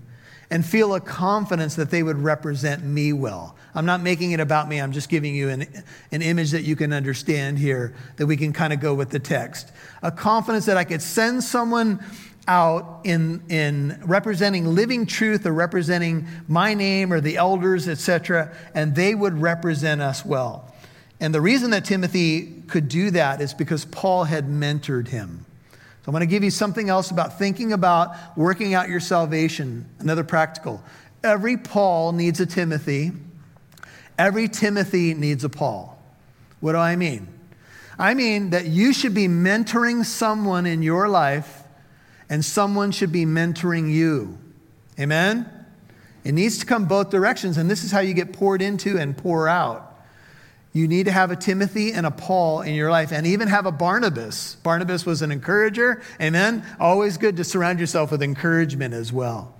[0.50, 3.56] and feel a confidence that they would represent me well.
[3.76, 6.74] I'm not making it about me, I'm just giving you an, an image that you
[6.74, 9.70] can understand here, that we can kind of go with the text.
[10.02, 12.04] A confidence that I could send someone
[12.48, 18.94] out in, in representing living truth or representing my name or the elders, etc., and
[18.94, 20.72] they would represent us well.
[21.20, 25.46] And the reason that Timothy could do that is because Paul had mentored him.
[25.72, 29.88] So I'm going to give you something else about thinking about working out your salvation,
[29.98, 30.82] another practical.
[31.24, 33.12] Every Paul needs a Timothy.
[34.18, 36.00] Every Timothy needs a Paul.
[36.60, 37.28] What do I mean?
[37.98, 41.64] I mean that you should be mentoring someone in your life,
[42.28, 44.38] and someone should be mentoring you.
[44.98, 45.48] Amen?
[46.24, 49.16] It needs to come both directions, and this is how you get poured into and
[49.16, 49.96] pour out.
[50.72, 53.64] You need to have a Timothy and a Paul in your life, and even have
[53.64, 54.56] a Barnabas.
[54.56, 56.02] Barnabas was an encourager.
[56.20, 56.64] Amen.
[56.78, 59.54] Always good to surround yourself with encouragement as well.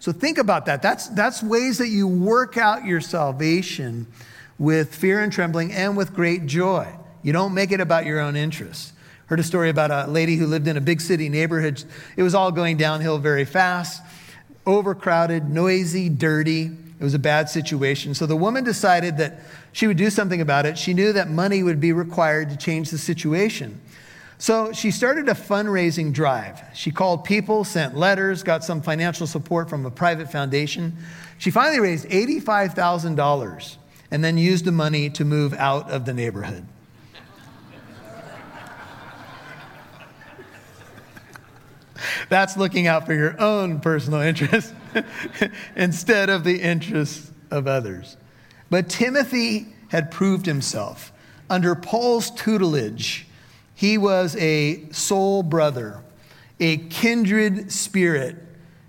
[0.00, 0.82] So think about that.
[0.82, 4.06] That's, that's ways that you work out your salvation
[4.58, 6.88] with fear and trembling and with great joy.
[7.22, 8.92] You don't make it about your own interests.
[9.28, 11.84] Heard a story about a lady who lived in a big city neighborhood.
[12.16, 14.02] It was all going downhill very fast,
[14.64, 16.70] overcrowded, noisy, dirty.
[16.98, 18.14] It was a bad situation.
[18.14, 19.40] So the woman decided that
[19.72, 20.78] she would do something about it.
[20.78, 23.82] She knew that money would be required to change the situation.
[24.38, 26.62] So she started a fundraising drive.
[26.72, 30.96] She called people, sent letters, got some financial support from a private foundation.
[31.36, 33.76] She finally raised $85,000
[34.10, 36.64] and then used the money to move out of the neighborhood.
[42.28, 44.74] That's looking out for your own personal interest
[45.76, 48.16] instead of the interests of others.
[48.70, 51.12] But Timothy had proved himself.
[51.50, 53.26] Under Paul's tutelage,
[53.74, 56.02] he was a soul brother,
[56.60, 58.36] a kindred spirit.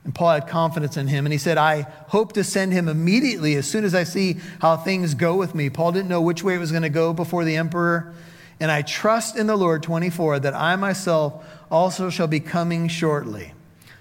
[0.04, 1.26] And Paul had confidence in him.
[1.26, 4.78] And he said, I hope to send him immediately as soon as I see how
[4.78, 5.70] things go with me.
[5.70, 8.14] Paul didn't know which way it was going to go before the emperor.
[8.60, 13.54] And I trust in the Lord, 24, that I myself also shall be coming shortly.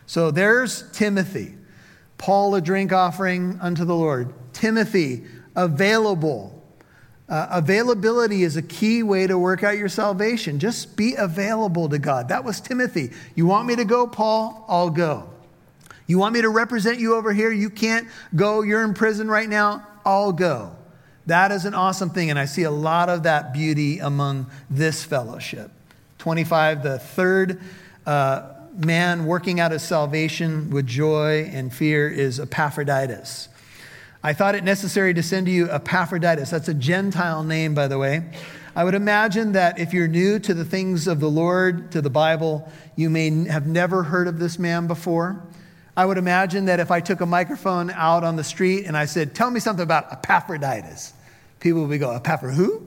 [0.06, 1.54] So there's Timothy.
[2.16, 4.34] Paul, a drink offering unto the Lord.
[4.52, 6.54] Timothy, available.
[7.28, 10.58] Uh, availability is a key way to work out your salvation.
[10.58, 12.28] Just be available to God.
[12.28, 13.10] That was Timothy.
[13.34, 14.64] You want me to go, Paul?
[14.66, 15.30] I'll go.
[16.06, 17.52] You want me to represent you over here?
[17.52, 18.62] You can't go.
[18.62, 19.86] You're in prison right now.
[20.06, 20.74] I'll go.
[21.28, 22.30] That is an awesome thing.
[22.30, 25.70] And I see a lot of that beauty among this fellowship.
[26.18, 27.60] 25, the third
[28.06, 33.50] uh, man working out his salvation with joy and fear is Epaphroditus.
[34.22, 36.48] I thought it necessary to send to you Epaphroditus.
[36.48, 38.24] That's a Gentile name, by the way.
[38.74, 42.08] I would imagine that if you're new to the things of the Lord, to the
[42.08, 45.42] Bible, you may have never heard of this man before.
[45.94, 49.04] I would imagine that if I took a microphone out on the street and I
[49.04, 51.12] said, Tell me something about Epaphroditus,
[51.60, 52.86] people would go, Epaphr who?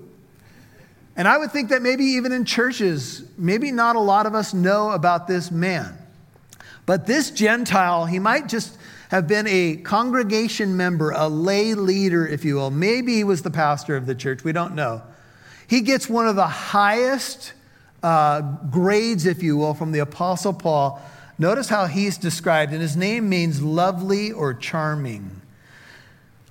[1.15, 4.53] And I would think that maybe even in churches, maybe not a lot of us
[4.53, 5.97] know about this man.
[6.85, 8.77] But this Gentile, he might just
[9.09, 12.71] have been a congregation member, a lay leader, if you will.
[12.71, 14.43] Maybe he was the pastor of the church.
[14.43, 15.01] We don't know.
[15.67, 17.53] He gets one of the highest
[18.01, 21.01] uh, grades, if you will, from the Apostle Paul.
[21.37, 25.41] Notice how he's described, and his name means lovely or charming.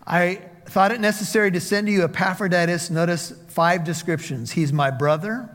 [0.07, 2.91] I thought it necessary to send to you Epaphroditus.
[2.91, 4.53] Notice five descriptions.
[4.53, 5.51] He's my brother,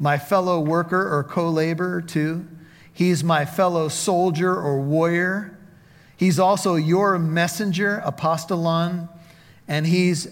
[0.00, 2.44] my fellow worker or co laborer, too.
[2.92, 5.56] He's my fellow soldier or warrior.
[6.16, 9.08] He's also your messenger, apostolon,
[9.68, 10.26] and he's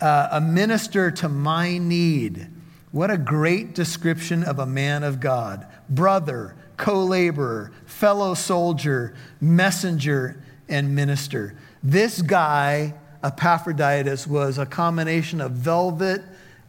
[0.00, 2.46] uh, a minister to my need.
[2.92, 5.66] What a great description of a man of God.
[5.90, 11.56] Brother, co laborer, fellow soldier, messenger, and minister.
[11.82, 16.22] This guy, Epaphroditus, was a combination of velvet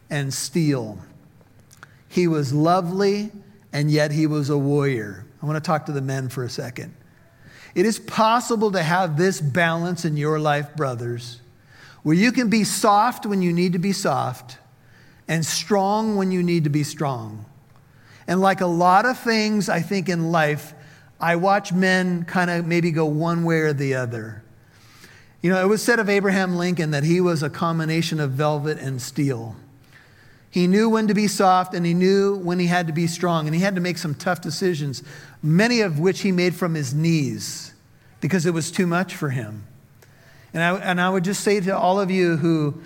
[0.08, 0.98] and steel.
[2.08, 3.30] He was lovely,
[3.72, 5.24] and yet he was a warrior.
[5.42, 6.94] I want to talk to the men for a second.
[7.74, 11.40] It is possible to have this balance in your life, brothers,
[12.02, 14.58] where you can be soft when you need to be soft
[15.28, 17.44] and strong when you need to be strong.
[18.26, 20.74] And like a lot of things, I think in life,
[21.20, 24.42] I watch men kind of maybe go one way or the other.
[25.42, 28.78] You know, it was said of Abraham Lincoln that he was a combination of velvet
[28.78, 29.56] and steel.
[30.50, 33.46] He knew when to be soft and he knew when he had to be strong,
[33.46, 35.02] and he had to make some tough decisions,
[35.42, 37.72] many of which he made from his knees
[38.20, 39.64] because it was too much for him.
[40.52, 42.80] And I, and I would just say to all of you who,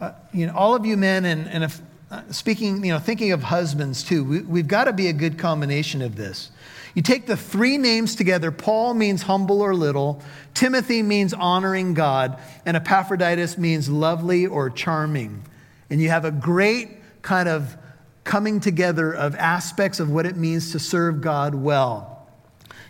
[0.00, 3.32] uh, you know, all of you men, and, and if, uh, speaking, you know, thinking
[3.32, 6.50] of husbands too, we, we've got to be a good combination of this.
[6.96, 10.22] You take the three names together Paul means humble or little,
[10.54, 15.44] Timothy means honoring God, and Epaphroditus means lovely or charming.
[15.90, 16.88] And you have a great
[17.20, 17.76] kind of
[18.24, 22.26] coming together of aspects of what it means to serve God well.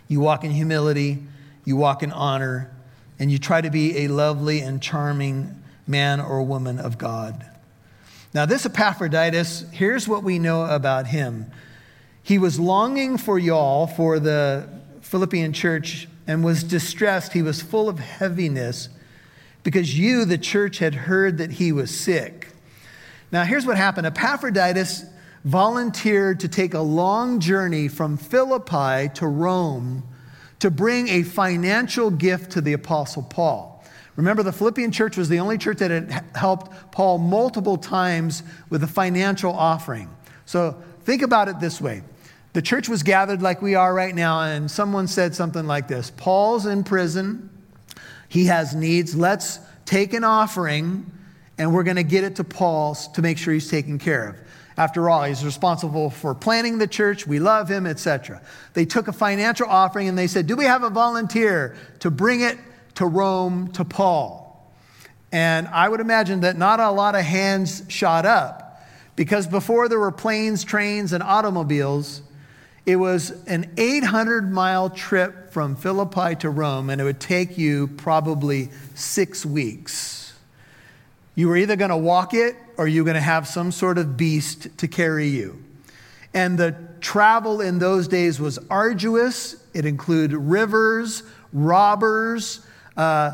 [0.06, 1.24] You walk in humility,
[1.64, 2.70] you walk in honor,
[3.18, 7.44] and you try to be a lovely and charming man or woman of God.
[8.32, 11.50] Now, this Epaphroditus, here's what we know about him.
[12.26, 14.68] He was longing for y'all, for the
[15.00, 17.32] Philippian church, and was distressed.
[17.32, 18.88] He was full of heaviness
[19.62, 22.48] because you, the church, had heard that he was sick.
[23.30, 25.04] Now, here's what happened Epaphroditus
[25.44, 30.02] volunteered to take a long journey from Philippi to Rome
[30.58, 33.84] to bring a financial gift to the Apostle Paul.
[34.16, 38.82] Remember, the Philippian church was the only church that had helped Paul multiple times with
[38.82, 40.10] a financial offering.
[40.44, 42.02] So think about it this way
[42.56, 46.10] the church was gathered like we are right now, and someone said something like this
[46.16, 47.50] Paul's in prison,
[48.30, 49.14] he has needs.
[49.14, 51.12] Let's take an offering,
[51.58, 54.36] and we're going to get it to Paul to make sure he's taken care of.
[54.78, 57.26] After all, he's responsible for planning the church.
[57.26, 58.40] We love him, etc.
[58.72, 62.40] They took a financial offering and they said, Do we have a volunteer to bring
[62.40, 62.56] it
[62.94, 64.72] to Rome to Paul?
[65.30, 68.82] And I would imagine that not a lot of hands shot up
[69.14, 72.22] because before there were planes, trains, and automobiles,
[72.86, 77.88] it was an 800 mile trip from Philippi to Rome, and it would take you
[77.88, 80.32] probably six weeks.
[81.34, 83.98] You were either going to walk it or you were going to have some sort
[83.98, 85.62] of beast to carry you.
[86.32, 89.56] And the travel in those days was arduous.
[89.74, 92.64] It included rivers, robbers,
[92.96, 93.32] uh,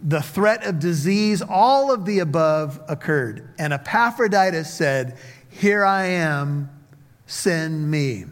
[0.00, 3.48] the threat of disease, all of the above occurred.
[3.58, 5.18] And Epaphroditus said,
[5.50, 6.70] Here I am,
[7.26, 8.24] send me.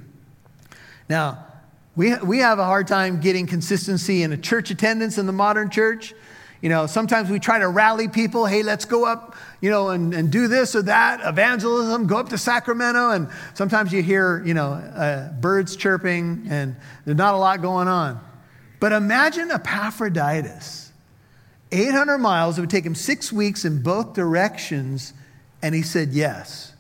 [1.09, 1.47] Now,
[1.95, 5.71] we, we have a hard time getting consistency in a church attendance in the modern
[5.71, 6.15] church.
[6.61, 10.13] You know, sometimes we try to rally people, hey, let's go up, you know, and,
[10.13, 13.11] and do this or that, evangelism, go up to Sacramento.
[13.11, 17.89] And sometimes you hear, you know, uh, birds chirping and there's not a lot going
[17.89, 18.21] on.
[18.81, 20.93] But imagine Epaphroditus,
[21.73, 25.15] 800 miles, it would take him six weeks in both directions,
[25.63, 26.73] and he said yes.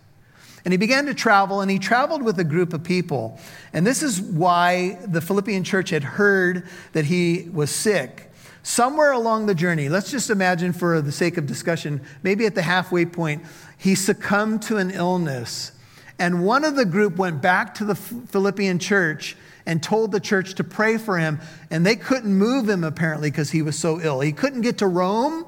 [0.66, 3.38] And he began to travel, and he traveled with a group of people.
[3.72, 8.26] And this is why the Philippian church had heard that he was sick
[8.66, 12.62] Somewhere along the journey, let's just imagine for the sake of discussion, maybe at the
[12.62, 13.44] halfway point,
[13.78, 15.70] he succumbed to an illness.
[16.18, 20.54] And one of the group went back to the Philippian church and told the church
[20.54, 21.38] to pray for him.
[21.70, 24.18] And they couldn't move him apparently because he was so ill.
[24.18, 25.46] He couldn't get to Rome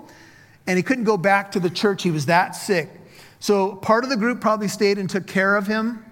[0.68, 2.04] and he couldn't go back to the church.
[2.04, 2.88] He was that sick.
[3.40, 6.04] So part of the group probably stayed and took care of him,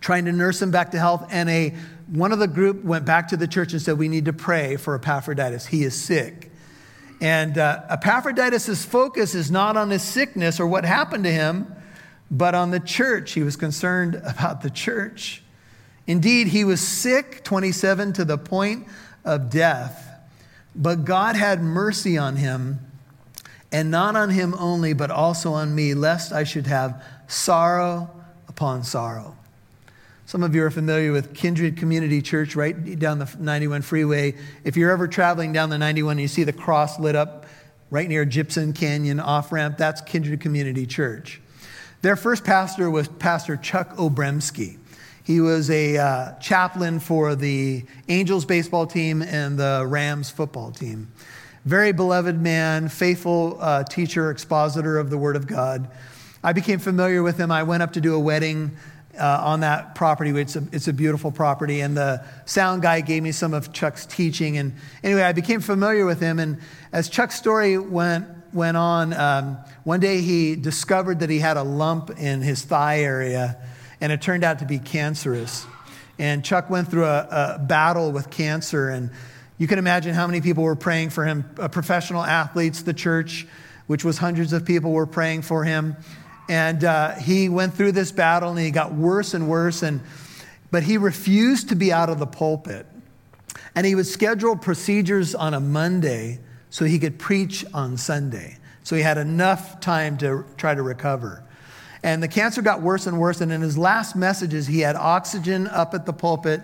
[0.00, 1.26] trying to nurse him back to health.
[1.30, 1.74] And a
[2.08, 4.76] one of the group went back to the church and said, We need to pray
[4.76, 5.66] for Epaphroditus.
[5.66, 6.50] He is sick.
[7.20, 11.72] And uh, Epaphroditus' focus is not on his sickness or what happened to him,
[12.30, 13.32] but on the church.
[13.32, 15.42] He was concerned about the church.
[16.06, 18.86] Indeed, he was sick, 27, to the point
[19.24, 20.08] of death.
[20.74, 22.80] But God had mercy on him,
[23.72, 28.10] and not on him only, but also on me, lest I should have sorrow
[28.48, 29.36] upon sorrow.
[30.26, 34.36] Some of you are familiar with Kindred Community Church right down the 91 freeway.
[34.62, 37.46] If you're ever traveling down the 91 and you see the cross lit up
[37.90, 41.40] right near Gypsum Canyon off ramp, that's Kindred Community Church.
[42.02, 44.78] Their first pastor was Pastor Chuck Obremski.
[45.24, 51.12] He was a uh, chaplain for the Angels baseball team and the Rams football team.
[51.70, 55.88] Very beloved man, faithful uh, teacher, expositor of the Word of God.
[56.42, 57.52] I became familiar with him.
[57.52, 58.72] I went up to do a wedding
[59.16, 60.30] uh, on that property.
[60.30, 61.80] It's a, it's a beautiful property.
[61.80, 64.58] And the sound guy gave me some of Chuck's teaching.
[64.58, 66.40] And anyway, I became familiar with him.
[66.40, 66.58] And
[66.90, 71.62] as Chuck's story went, went on, um, one day he discovered that he had a
[71.62, 73.56] lump in his thigh area,
[74.00, 75.64] and it turned out to be cancerous.
[76.18, 78.88] And Chuck went through a, a battle with cancer.
[78.88, 79.12] And
[79.60, 81.44] you can imagine how many people were praying for him.
[81.58, 83.46] Uh, professional athletes, the church,
[83.88, 85.96] which was hundreds of people, were praying for him.
[86.48, 89.82] And uh, he went through this battle and he got worse and worse.
[89.82, 90.00] And,
[90.70, 92.86] but he refused to be out of the pulpit.
[93.74, 96.40] And he would schedule procedures on a Monday
[96.70, 98.56] so he could preach on Sunday.
[98.82, 101.44] So he had enough time to try to recover.
[102.02, 103.42] And the cancer got worse and worse.
[103.42, 106.62] And in his last messages, he had oxygen up at the pulpit.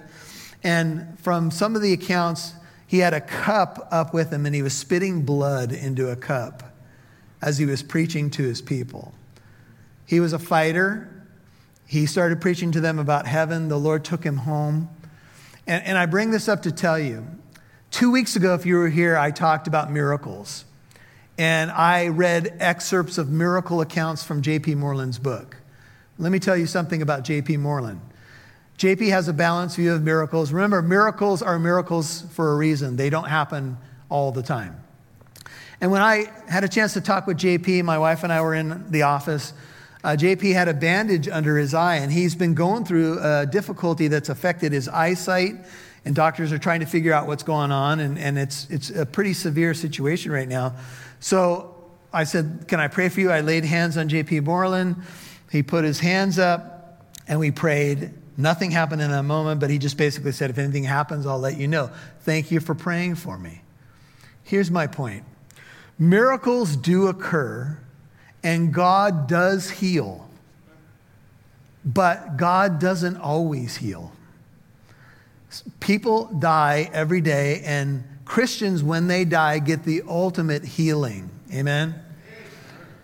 [0.62, 2.54] And from some of the accounts,
[2.86, 6.62] he had a cup up with him and he was spitting blood into a cup
[7.42, 9.12] as he was preaching to his people.
[10.06, 11.12] He was a fighter.
[11.86, 13.68] He started preaching to them about heaven.
[13.68, 14.88] The Lord took him home.
[15.66, 17.26] And, and I bring this up to tell you
[17.90, 20.64] two weeks ago, if you were here, I talked about miracles.
[21.38, 24.76] And I read excerpts of miracle accounts from J.P.
[24.76, 25.56] Moreland's book.
[26.18, 27.58] Let me tell you something about J.P.
[27.58, 28.00] Moreland.
[28.78, 30.52] JP has a balanced view of miracles.
[30.52, 34.82] Remember, miracles are miracles for a reason, they don't happen all the time.
[35.80, 38.54] And when I had a chance to talk with JP, my wife and I were
[38.54, 39.52] in the office.
[40.02, 44.08] Uh, JP had a bandage under his eye, and he's been going through a difficulty
[44.08, 45.54] that's affected his eyesight.
[46.04, 49.04] And doctors are trying to figure out what's going on, and, and it's, it's a
[49.04, 50.76] pretty severe situation right now.
[51.18, 51.74] So
[52.12, 53.30] I said, Can I pray for you?
[53.30, 54.96] I laid hands on JP Moreland.
[55.50, 58.12] He put his hands up, and we prayed.
[58.36, 61.56] Nothing happened in that moment, but he just basically said, If anything happens, I'll let
[61.58, 61.90] you know.
[62.20, 63.62] Thank you for praying for me.
[64.42, 65.24] Here's my point
[65.98, 67.78] miracles do occur
[68.42, 70.28] and God does heal,
[71.84, 74.12] but God doesn't always heal.
[75.80, 81.30] People die every day, and Christians, when they die, get the ultimate healing.
[81.52, 81.94] Amen?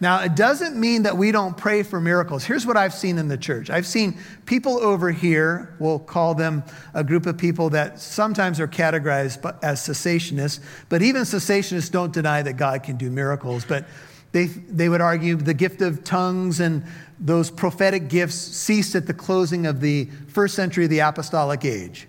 [0.03, 2.42] Now, it doesn't mean that we don't pray for miracles.
[2.42, 6.64] Here's what I've seen in the church I've seen people over here, we'll call them
[6.92, 12.42] a group of people that sometimes are categorized as cessationists, but even cessationists don't deny
[12.42, 13.64] that God can do miracles.
[13.64, 13.86] But
[14.32, 16.82] they, they would argue the gift of tongues and
[17.20, 22.09] those prophetic gifts ceased at the closing of the first century of the apostolic age.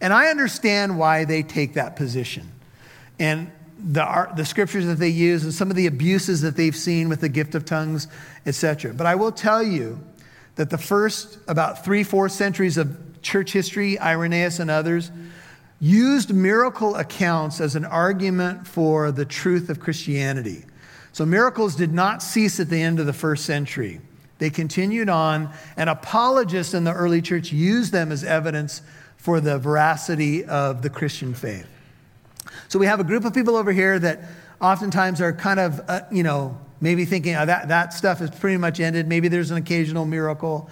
[0.00, 2.52] And I understand why they take that position.
[3.18, 3.50] And
[3.84, 7.20] the, the scriptures that they use and some of the abuses that they've seen with
[7.20, 8.06] the gift of tongues,
[8.46, 8.94] etc.
[8.94, 10.00] But I will tell you
[10.54, 15.10] that the first about three, four centuries of church history, Irenaeus and others,
[15.80, 20.64] used miracle accounts as an argument for the truth of Christianity.
[21.12, 24.00] So miracles did not cease at the end of the first century.
[24.38, 28.82] They continued on, and apologists in the early church used them as evidence
[29.16, 31.68] for the veracity of the Christian faith.
[32.72, 34.22] So we have a group of people over here that
[34.58, 38.56] oftentimes are kind of, uh, you know, maybe thinking oh, that, that stuff is pretty
[38.56, 39.06] much ended.
[39.06, 40.70] Maybe there's an occasional miracle.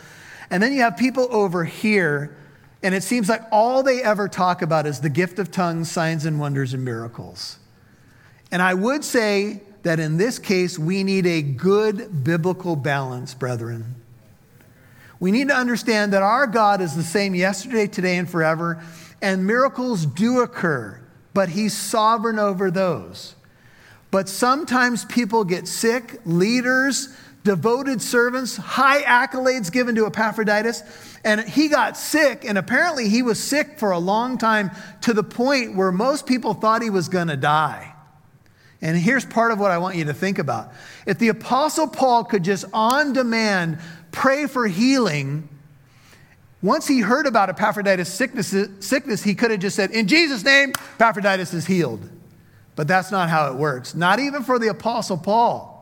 [0.48, 2.34] And then you have people over here,
[2.82, 6.24] and it seems like all they ever talk about is the gift of tongues, signs
[6.24, 7.58] and wonders, and miracles.
[8.50, 13.96] And I would say that in this case, we need a good biblical balance, brethren.
[15.20, 18.82] We need to understand that our God is the same yesterday, today, and forever,
[19.20, 20.99] and miracles do occur,
[21.34, 23.34] but He's sovereign over those.
[24.10, 27.14] But sometimes people get sick, leaders,
[27.44, 30.82] devoted servants, high accolades given to Epaphroditus,
[31.24, 34.70] and he got sick, and apparently he was sick for a long time
[35.02, 37.94] to the point where most people thought he was going to die.
[38.82, 40.72] And here's part of what I want you to think about.
[41.06, 43.78] If the Apostle Paul could just on demand
[44.10, 45.48] pray for healing,
[46.62, 50.72] once he heard about Epaphroditus' sickness, sickness, he could have just said, In Jesus' name,
[50.94, 52.08] Epaphroditus is healed.
[52.76, 55.76] But that's not how it works, not even for the Apostle Paul.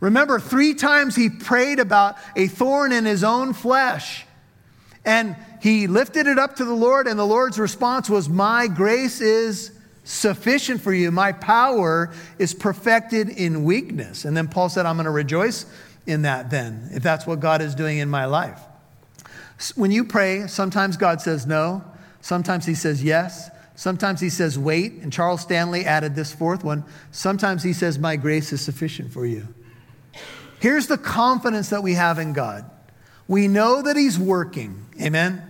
[0.00, 4.26] Remember, three times he prayed about a thorn in his own flesh.
[5.04, 9.20] And he lifted it up to the Lord, and the Lord's response was, My grace
[9.20, 9.72] is
[10.04, 11.12] sufficient for you.
[11.12, 14.24] My power is perfected in weakness.
[14.24, 15.66] And then Paul said, I'm going to rejoice
[16.06, 18.58] in that then, if that's what God is doing in my life.
[19.70, 21.84] When you pray, sometimes God says no,
[22.20, 24.94] sometimes he says yes, sometimes he says wait.
[24.94, 29.24] And Charles Stanley added this fourth one sometimes he says, My grace is sufficient for
[29.24, 29.46] you.
[30.60, 32.68] Here's the confidence that we have in God.
[33.28, 34.86] We know that he's working.
[35.00, 35.42] Amen.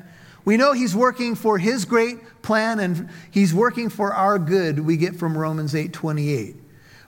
[0.45, 4.97] We know he's working for his great plan and he's working for our good, we
[4.97, 6.57] get from Romans 8 28.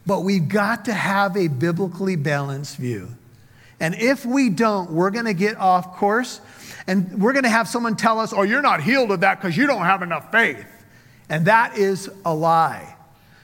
[0.07, 3.16] But we've got to have a biblically balanced view.
[3.81, 6.41] And if we don't, we're going to get off course
[6.87, 9.57] and we're going to have someone tell us, oh, you're not healed of that because
[9.57, 10.66] you don't have enough faith.
[11.29, 12.97] And that is a lie.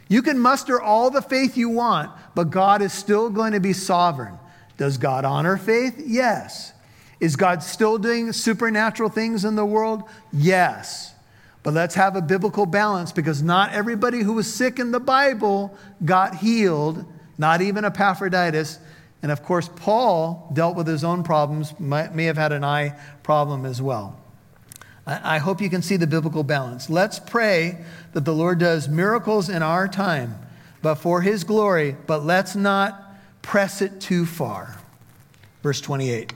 [0.09, 3.73] You can muster all the faith you want, but God is still going to be
[3.73, 4.39] sovereign.
[4.77, 6.03] Does God honor faith?
[6.05, 6.73] Yes.
[7.21, 10.05] Is God still doing supernatural things in the world?
[10.33, 11.15] Yes.
[11.63, 15.77] But let's have a biblical balance because not everybody who was sick in the Bible
[16.05, 17.05] got healed,
[17.37, 18.79] not even Epaphroditus.
[19.23, 23.67] And of course, Paul dealt with his own problems, may have had an eye problem
[23.67, 24.19] as well.
[25.07, 26.89] I hope you can see the biblical balance.
[26.89, 30.37] Let's pray that the Lord does miracles in our time,
[30.83, 33.11] but for his glory, but let's not
[33.43, 34.79] press it too far.
[35.63, 36.33] Verse 28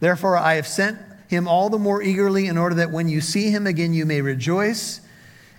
[0.00, 0.98] Therefore, I have sent
[1.28, 4.22] him all the more eagerly in order that when you see him again, you may
[4.22, 5.00] rejoice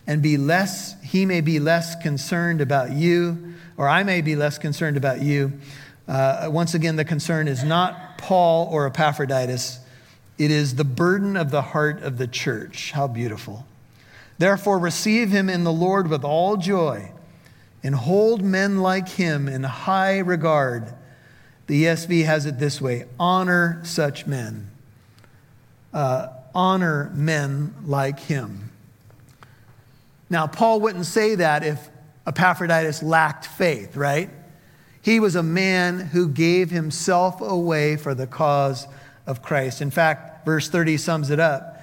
[0.08, 4.58] and be less, he may be less concerned about you, or I may be less
[4.58, 5.54] concerned about you.
[6.10, 9.80] Uh, once again, the concern is not Paul or Epaphroditus,
[10.40, 12.92] it is the burden of the heart of the church.
[12.92, 13.68] How beautiful.
[14.40, 17.12] Therefore, receive him in the Lord with all joy
[17.84, 20.94] and hold men like him in high regard.
[21.68, 24.72] The ESV has it this way honor such men.
[25.94, 28.72] Uh, honor men like him.
[30.28, 31.88] Now, Paul wouldn't say that if
[32.26, 34.30] Epaphroditus lacked faith, right?
[35.02, 38.88] He was a man who gave himself away for the cause
[39.26, 39.82] of Christ.
[39.82, 41.82] In fact, verse 30 sums it up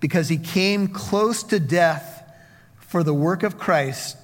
[0.00, 2.22] because he came close to death
[2.78, 4.16] for the work of Christ,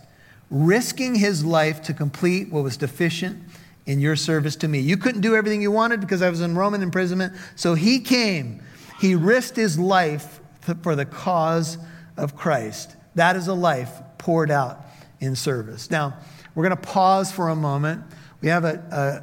[0.50, 3.42] risking his life to complete what was deficient
[3.86, 4.80] in your service to me.
[4.80, 7.34] You couldn't do everything you wanted because I was in Roman imprisonment.
[7.56, 8.62] So he came.
[9.00, 10.40] He risked his life
[10.82, 11.78] for the cause
[12.16, 12.96] of Christ.
[13.14, 14.80] That is a life poured out
[15.20, 15.90] in service.
[15.90, 16.16] Now,
[16.54, 18.04] we're going to pause for a moment.
[18.42, 19.22] We have a,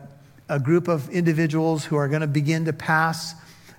[0.49, 3.35] a, a group of individuals who are going to begin to pass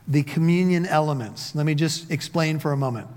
[0.06, 1.54] the communion elements.
[1.54, 3.08] Let me just explain for a moment.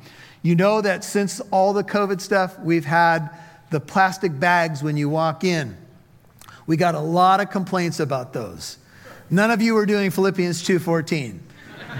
[0.41, 3.30] You know that since all the COVID stuff, we've had
[3.71, 5.78] the plastic bags when you walk in.
[6.65, 8.78] We got a lot of complaints about those.
[9.30, 11.39] None of you are doing Philippians 2:14.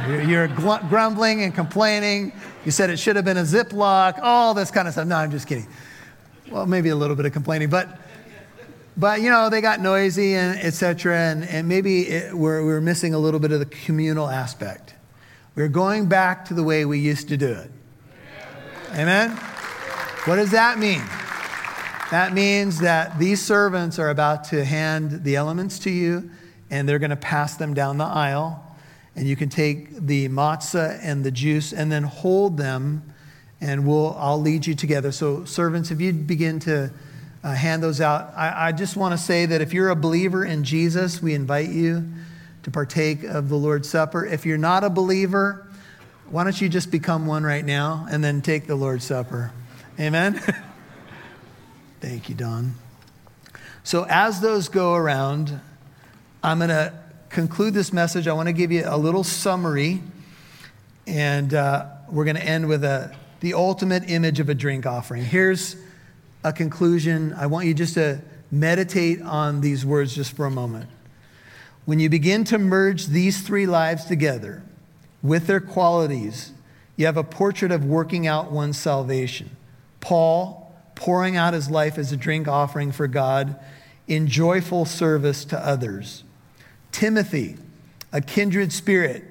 [0.08, 2.32] You're, you're grumbling and complaining.
[2.66, 5.08] You said it should have been a Ziploc, all this kind of stuff.
[5.08, 5.68] No, I'm just kidding.
[6.50, 8.00] Well, maybe a little bit of complaining, but
[8.96, 13.14] but you know they got noisy and etc and, and maybe it, we're, we're missing
[13.14, 14.96] a little bit of the communal aspect.
[15.56, 17.72] We're going back to the way we used to do it.
[18.94, 19.32] Amen?
[20.26, 21.02] What does that mean?
[22.12, 26.30] That means that these servants are about to hand the elements to you
[26.70, 28.64] and they're going to pass them down the aisle
[29.16, 33.04] and you can take the matzah and the juice and then hold them
[33.62, 35.12] and we'll i'll lead you together.
[35.12, 36.92] So servants if you begin to
[37.44, 38.34] uh, hand those out.
[38.36, 41.70] I, I just want to say that if you're a believer in Jesus, we invite
[41.70, 42.08] you
[42.64, 44.26] to partake of the Lord's Supper.
[44.26, 45.68] If you're not a believer,
[46.30, 49.52] why don't you just become one right now and then take the Lord's Supper?
[50.00, 50.42] Amen?
[52.00, 52.76] Thank you, Don.
[53.84, 55.60] So, as those go around,
[56.42, 56.94] I'm going to
[57.30, 58.28] conclude this message.
[58.28, 60.02] I want to give you a little summary,
[61.06, 65.24] and uh, we're going to end with a, the ultimate image of a drink offering.
[65.26, 65.76] Here's
[66.44, 68.22] a conclusion, I want you just to
[68.52, 70.90] meditate on these words just for a moment.
[71.86, 74.64] When you begin to merge these three lives together
[75.22, 76.52] with their qualities,
[76.96, 79.56] you have a portrait of working out one's salvation.
[80.00, 83.60] Paul pouring out his life as a drink offering for God
[84.08, 86.24] in joyful service to others.
[86.92, 87.58] Timothy,
[88.12, 89.24] a kindred spirit,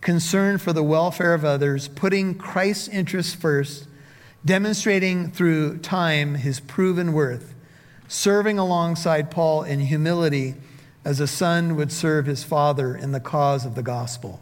[0.00, 3.86] concerned for the welfare of others, putting Christ's interests first
[4.44, 7.54] demonstrating through time his proven worth,
[8.08, 10.54] serving alongside Paul in humility
[11.04, 14.40] as a son would serve his father in the cause of the gospel.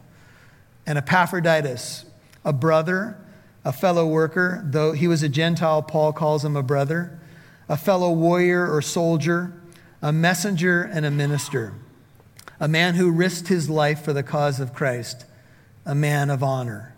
[0.85, 2.05] And Epaphroditus,
[2.43, 3.17] a brother,
[3.63, 7.19] a fellow worker, though he was a Gentile, Paul calls him a brother,
[7.69, 9.53] a fellow warrior or soldier,
[10.01, 11.73] a messenger and a minister,
[12.59, 15.25] a man who risked his life for the cause of Christ,
[15.85, 16.95] a man of honor.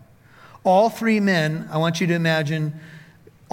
[0.64, 2.80] All three men, I want you to imagine,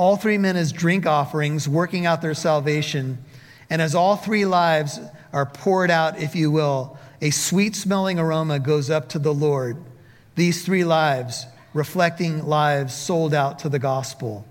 [0.02, 3.24] all three men as drink offerings, working out their salvation.
[3.70, 5.00] And as all three lives
[5.32, 9.78] are poured out, if you will, a sweet smelling aroma goes up to the Lord.
[10.34, 11.46] These three lives,
[11.76, 14.44] reflecting lives sold out to the gospel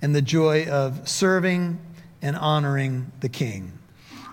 [0.00, 1.80] and the joy of serving
[2.22, 3.72] and honoring the King.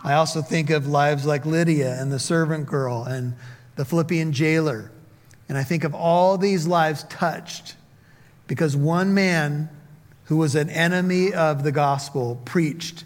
[0.03, 3.33] I also think of lives like Lydia and the servant girl and
[3.75, 4.91] the Philippian jailer.
[5.49, 7.75] And I think of all these lives touched
[8.45, 9.67] because one man
[10.29, 13.03] who was an enemy of the gospel, preached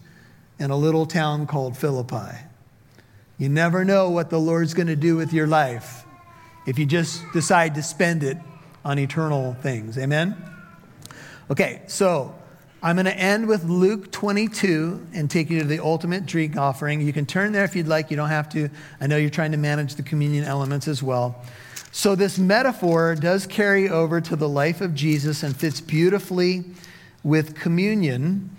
[0.60, 2.38] in a little town called Philippi.
[3.38, 6.04] You never know what the Lord's going to do with your life
[6.68, 8.38] if you just decide to spend it
[8.84, 9.98] on eternal things.
[9.98, 10.36] Amen?
[11.50, 12.36] Okay, so
[12.82, 17.00] I'm going to end with Luke 22 and take you to the ultimate drink offering.
[17.00, 18.12] You can turn there if you'd like.
[18.12, 18.68] You don't have to.
[19.00, 21.42] I know you're trying to manage the communion elements as well.
[21.94, 26.66] So, this metaphor does carry over to the life of Jesus and fits beautifully
[27.24, 28.50] with communion.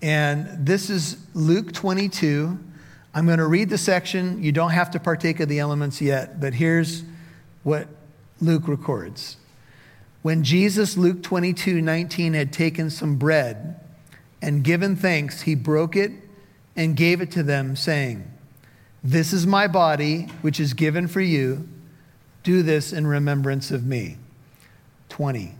[0.00, 2.58] And this is Luke 22.
[3.14, 4.42] I'm going to read the section.
[4.42, 7.04] You don't have to partake of the elements yet, but here's
[7.62, 7.88] what
[8.40, 9.36] Luke records.
[10.22, 13.80] When Jesus, Luke 22 19, had taken some bread
[14.42, 16.12] and given thanks, he broke it
[16.76, 18.30] and gave it to them, saying,
[19.02, 21.68] This is my body, which is given for you.
[22.42, 24.18] Do this in remembrance of me.
[25.08, 25.54] 20.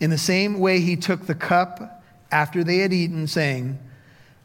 [0.00, 3.78] In the same way, he took the cup after they had eaten, saying,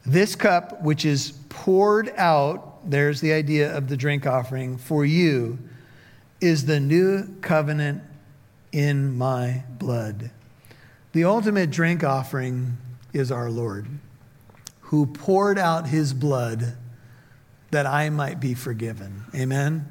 [0.06, 5.58] This cup, which is poured out, there's the idea of the drink offering, for you,
[6.40, 8.02] is the new covenant
[8.72, 10.30] in my blood.
[11.12, 12.78] The ultimate drink offering
[13.12, 13.88] is our Lord,
[14.82, 16.76] who poured out his blood
[17.72, 19.24] that I might be forgiven.
[19.34, 19.90] Amen.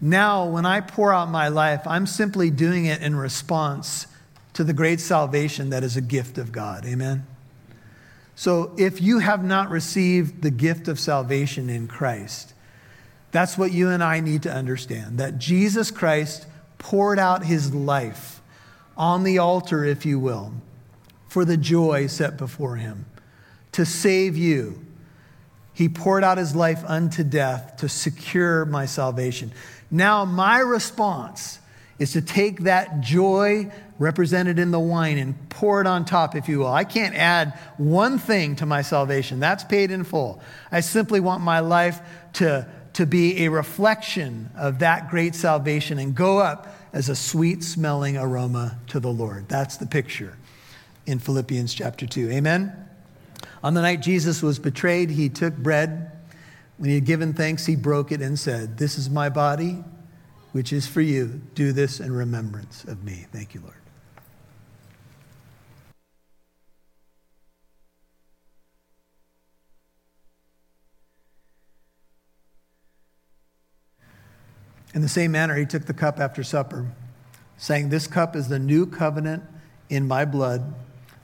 [0.00, 4.06] Now, when I pour out my life, I'm simply doing it in response
[4.54, 6.84] to the great salvation that is a gift of God.
[6.84, 7.26] Amen.
[8.34, 12.54] So, if you have not received the gift of salvation in Christ,
[13.32, 16.46] that's what you and I need to understand that Jesus Christ
[16.78, 18.40] poured out his life
[18.96, 20.52] on the altar, if you will,
[21.28, 23.06] for the joy set before him
[23.72, 24.84] to save you.
[25.72, 29.52] He poured out his life unto death to secure my salvation.
[29.90, 31.58] Now, my response
[31.98, 33.70] is to take that joy
[34.00, 36.72] represented in the wine and pour it on top, if you will.
[36.72, 40.42] I can't add one thing to my salvation, that's paid in full.
[40.72, 42.00] I simply want my life
[42.34, 47.62] to to be a reflection of that great salvation and go up as a sweet
[47.62, 49.48] smelling aroma to the Lord.
[49.48, 50.36] That's the picture
[51.06, 52.30] in Philippians chapter 2.
[52.30, 52.72] Amen?
[53.62, 56.10] On the night Jesus was betrayed, he took bread.
[56.78, 59.84] When he had given thanks, he broke it and said, This is my body,
[60.52, 61.40] which is for you.
[61.54, 63.26] Do this in remembrance of me.
[63.32, 63.79] Thank you, Lord.
[74.94, 76.86] In the same manner, he took the cup after supper,
[77.56, 79.44] saying, This cup is the new covenant
[79.88, 80.74] in my blood.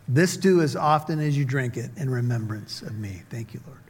[0.09, 3.23] This do as often as you drink it in remembrance of me.
[3.29, 3.81] Thank you, Lord.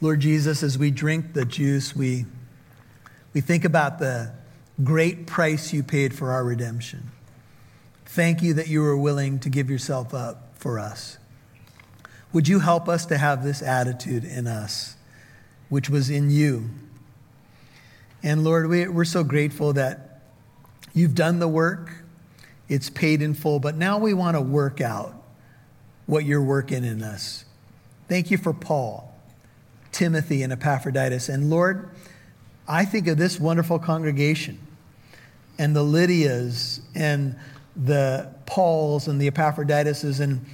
[0.00, 2.26] Lord Jesus, as we drink the juice, we,
[3.32, 4.32] we think about the
[4.84, 7.10] great price you paid for our redemption.
[8.04, 11.18] Thank you that you were willing to give yourself up for us.
[12.32, 14.96] Would you help us to have this attitude in us,
[15.68, 16.68] which was in you?
[18.22, 20.22] And Lord, we, we're so grateful that
[20.92, 21.90] you've done the work,
[22.68, 25.14] it's paid in full, but now we want to work out
[26.06, 27.44] what you're working in us.
[28.08, 29.14] Thank you for Paul,
[29.92, 31.28] Timothy, and Epaphroditus.
[31.28, 31.90] And Lord,
[32.66, 34.58] I think of this wonderful congregation
[35.58, 37.36] and the Lydias and
[37.76, 40.44] the Pauls and the Epaphroditus and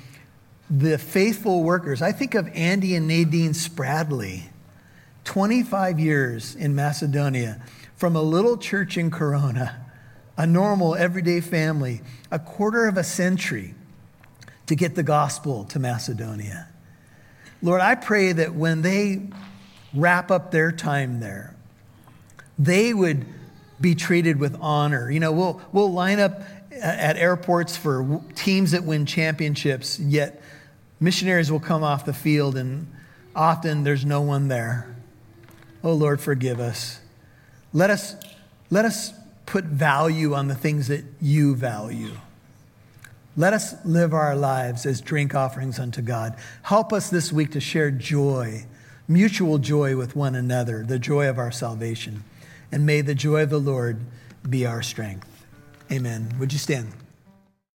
[0.71, 2.03] the faithful workers.
[2.03, 4.45] I think of Andy and Nadine Spradley,
[5.25, 7.63] 25 years in Macedonia,
[7.97, 9.85] from a little church in Corona,
[10.37, 12.01] a normal, everyday family,
[12.31, 13.75] a quarter of a century
[14.67, 16.69] to get the gospel to Macedonia.
[17.63, 19.23] Lord, I pray that when they
[19.95, 21.55] wrap up their time there,
[22.59, 23.27] they would
[23.81, 25.11] be treated with honor.
[25.11, 26.41] You know, we'll, we'll line up
[26.73, 30.43] uh, at airports for teams that win championships, yet
[31.01, 32.87] missionaries will come off the field and
[33.35, 34.95] often there's no one there.
[35.83, 37.01] Oh Lord, forgive us.
[37.73, 38.17] Let us,
[38.71, 39.13] let us
[39.47, 42.13] put value on the things that you value.
[43.37, 46.37] Let us live our lives as drink offerings unto God.
[46.63, 48.65] Help us this week to share joy,
[49.09, 52.23] mutual joy with one another, the joy of our salvation.
[52.71, 53.99] And may the joy of the Lord
[54.49, 55.29] be our strength.
[55.91, 56.37] Amen.
[56.39, 56.93] Would you stand?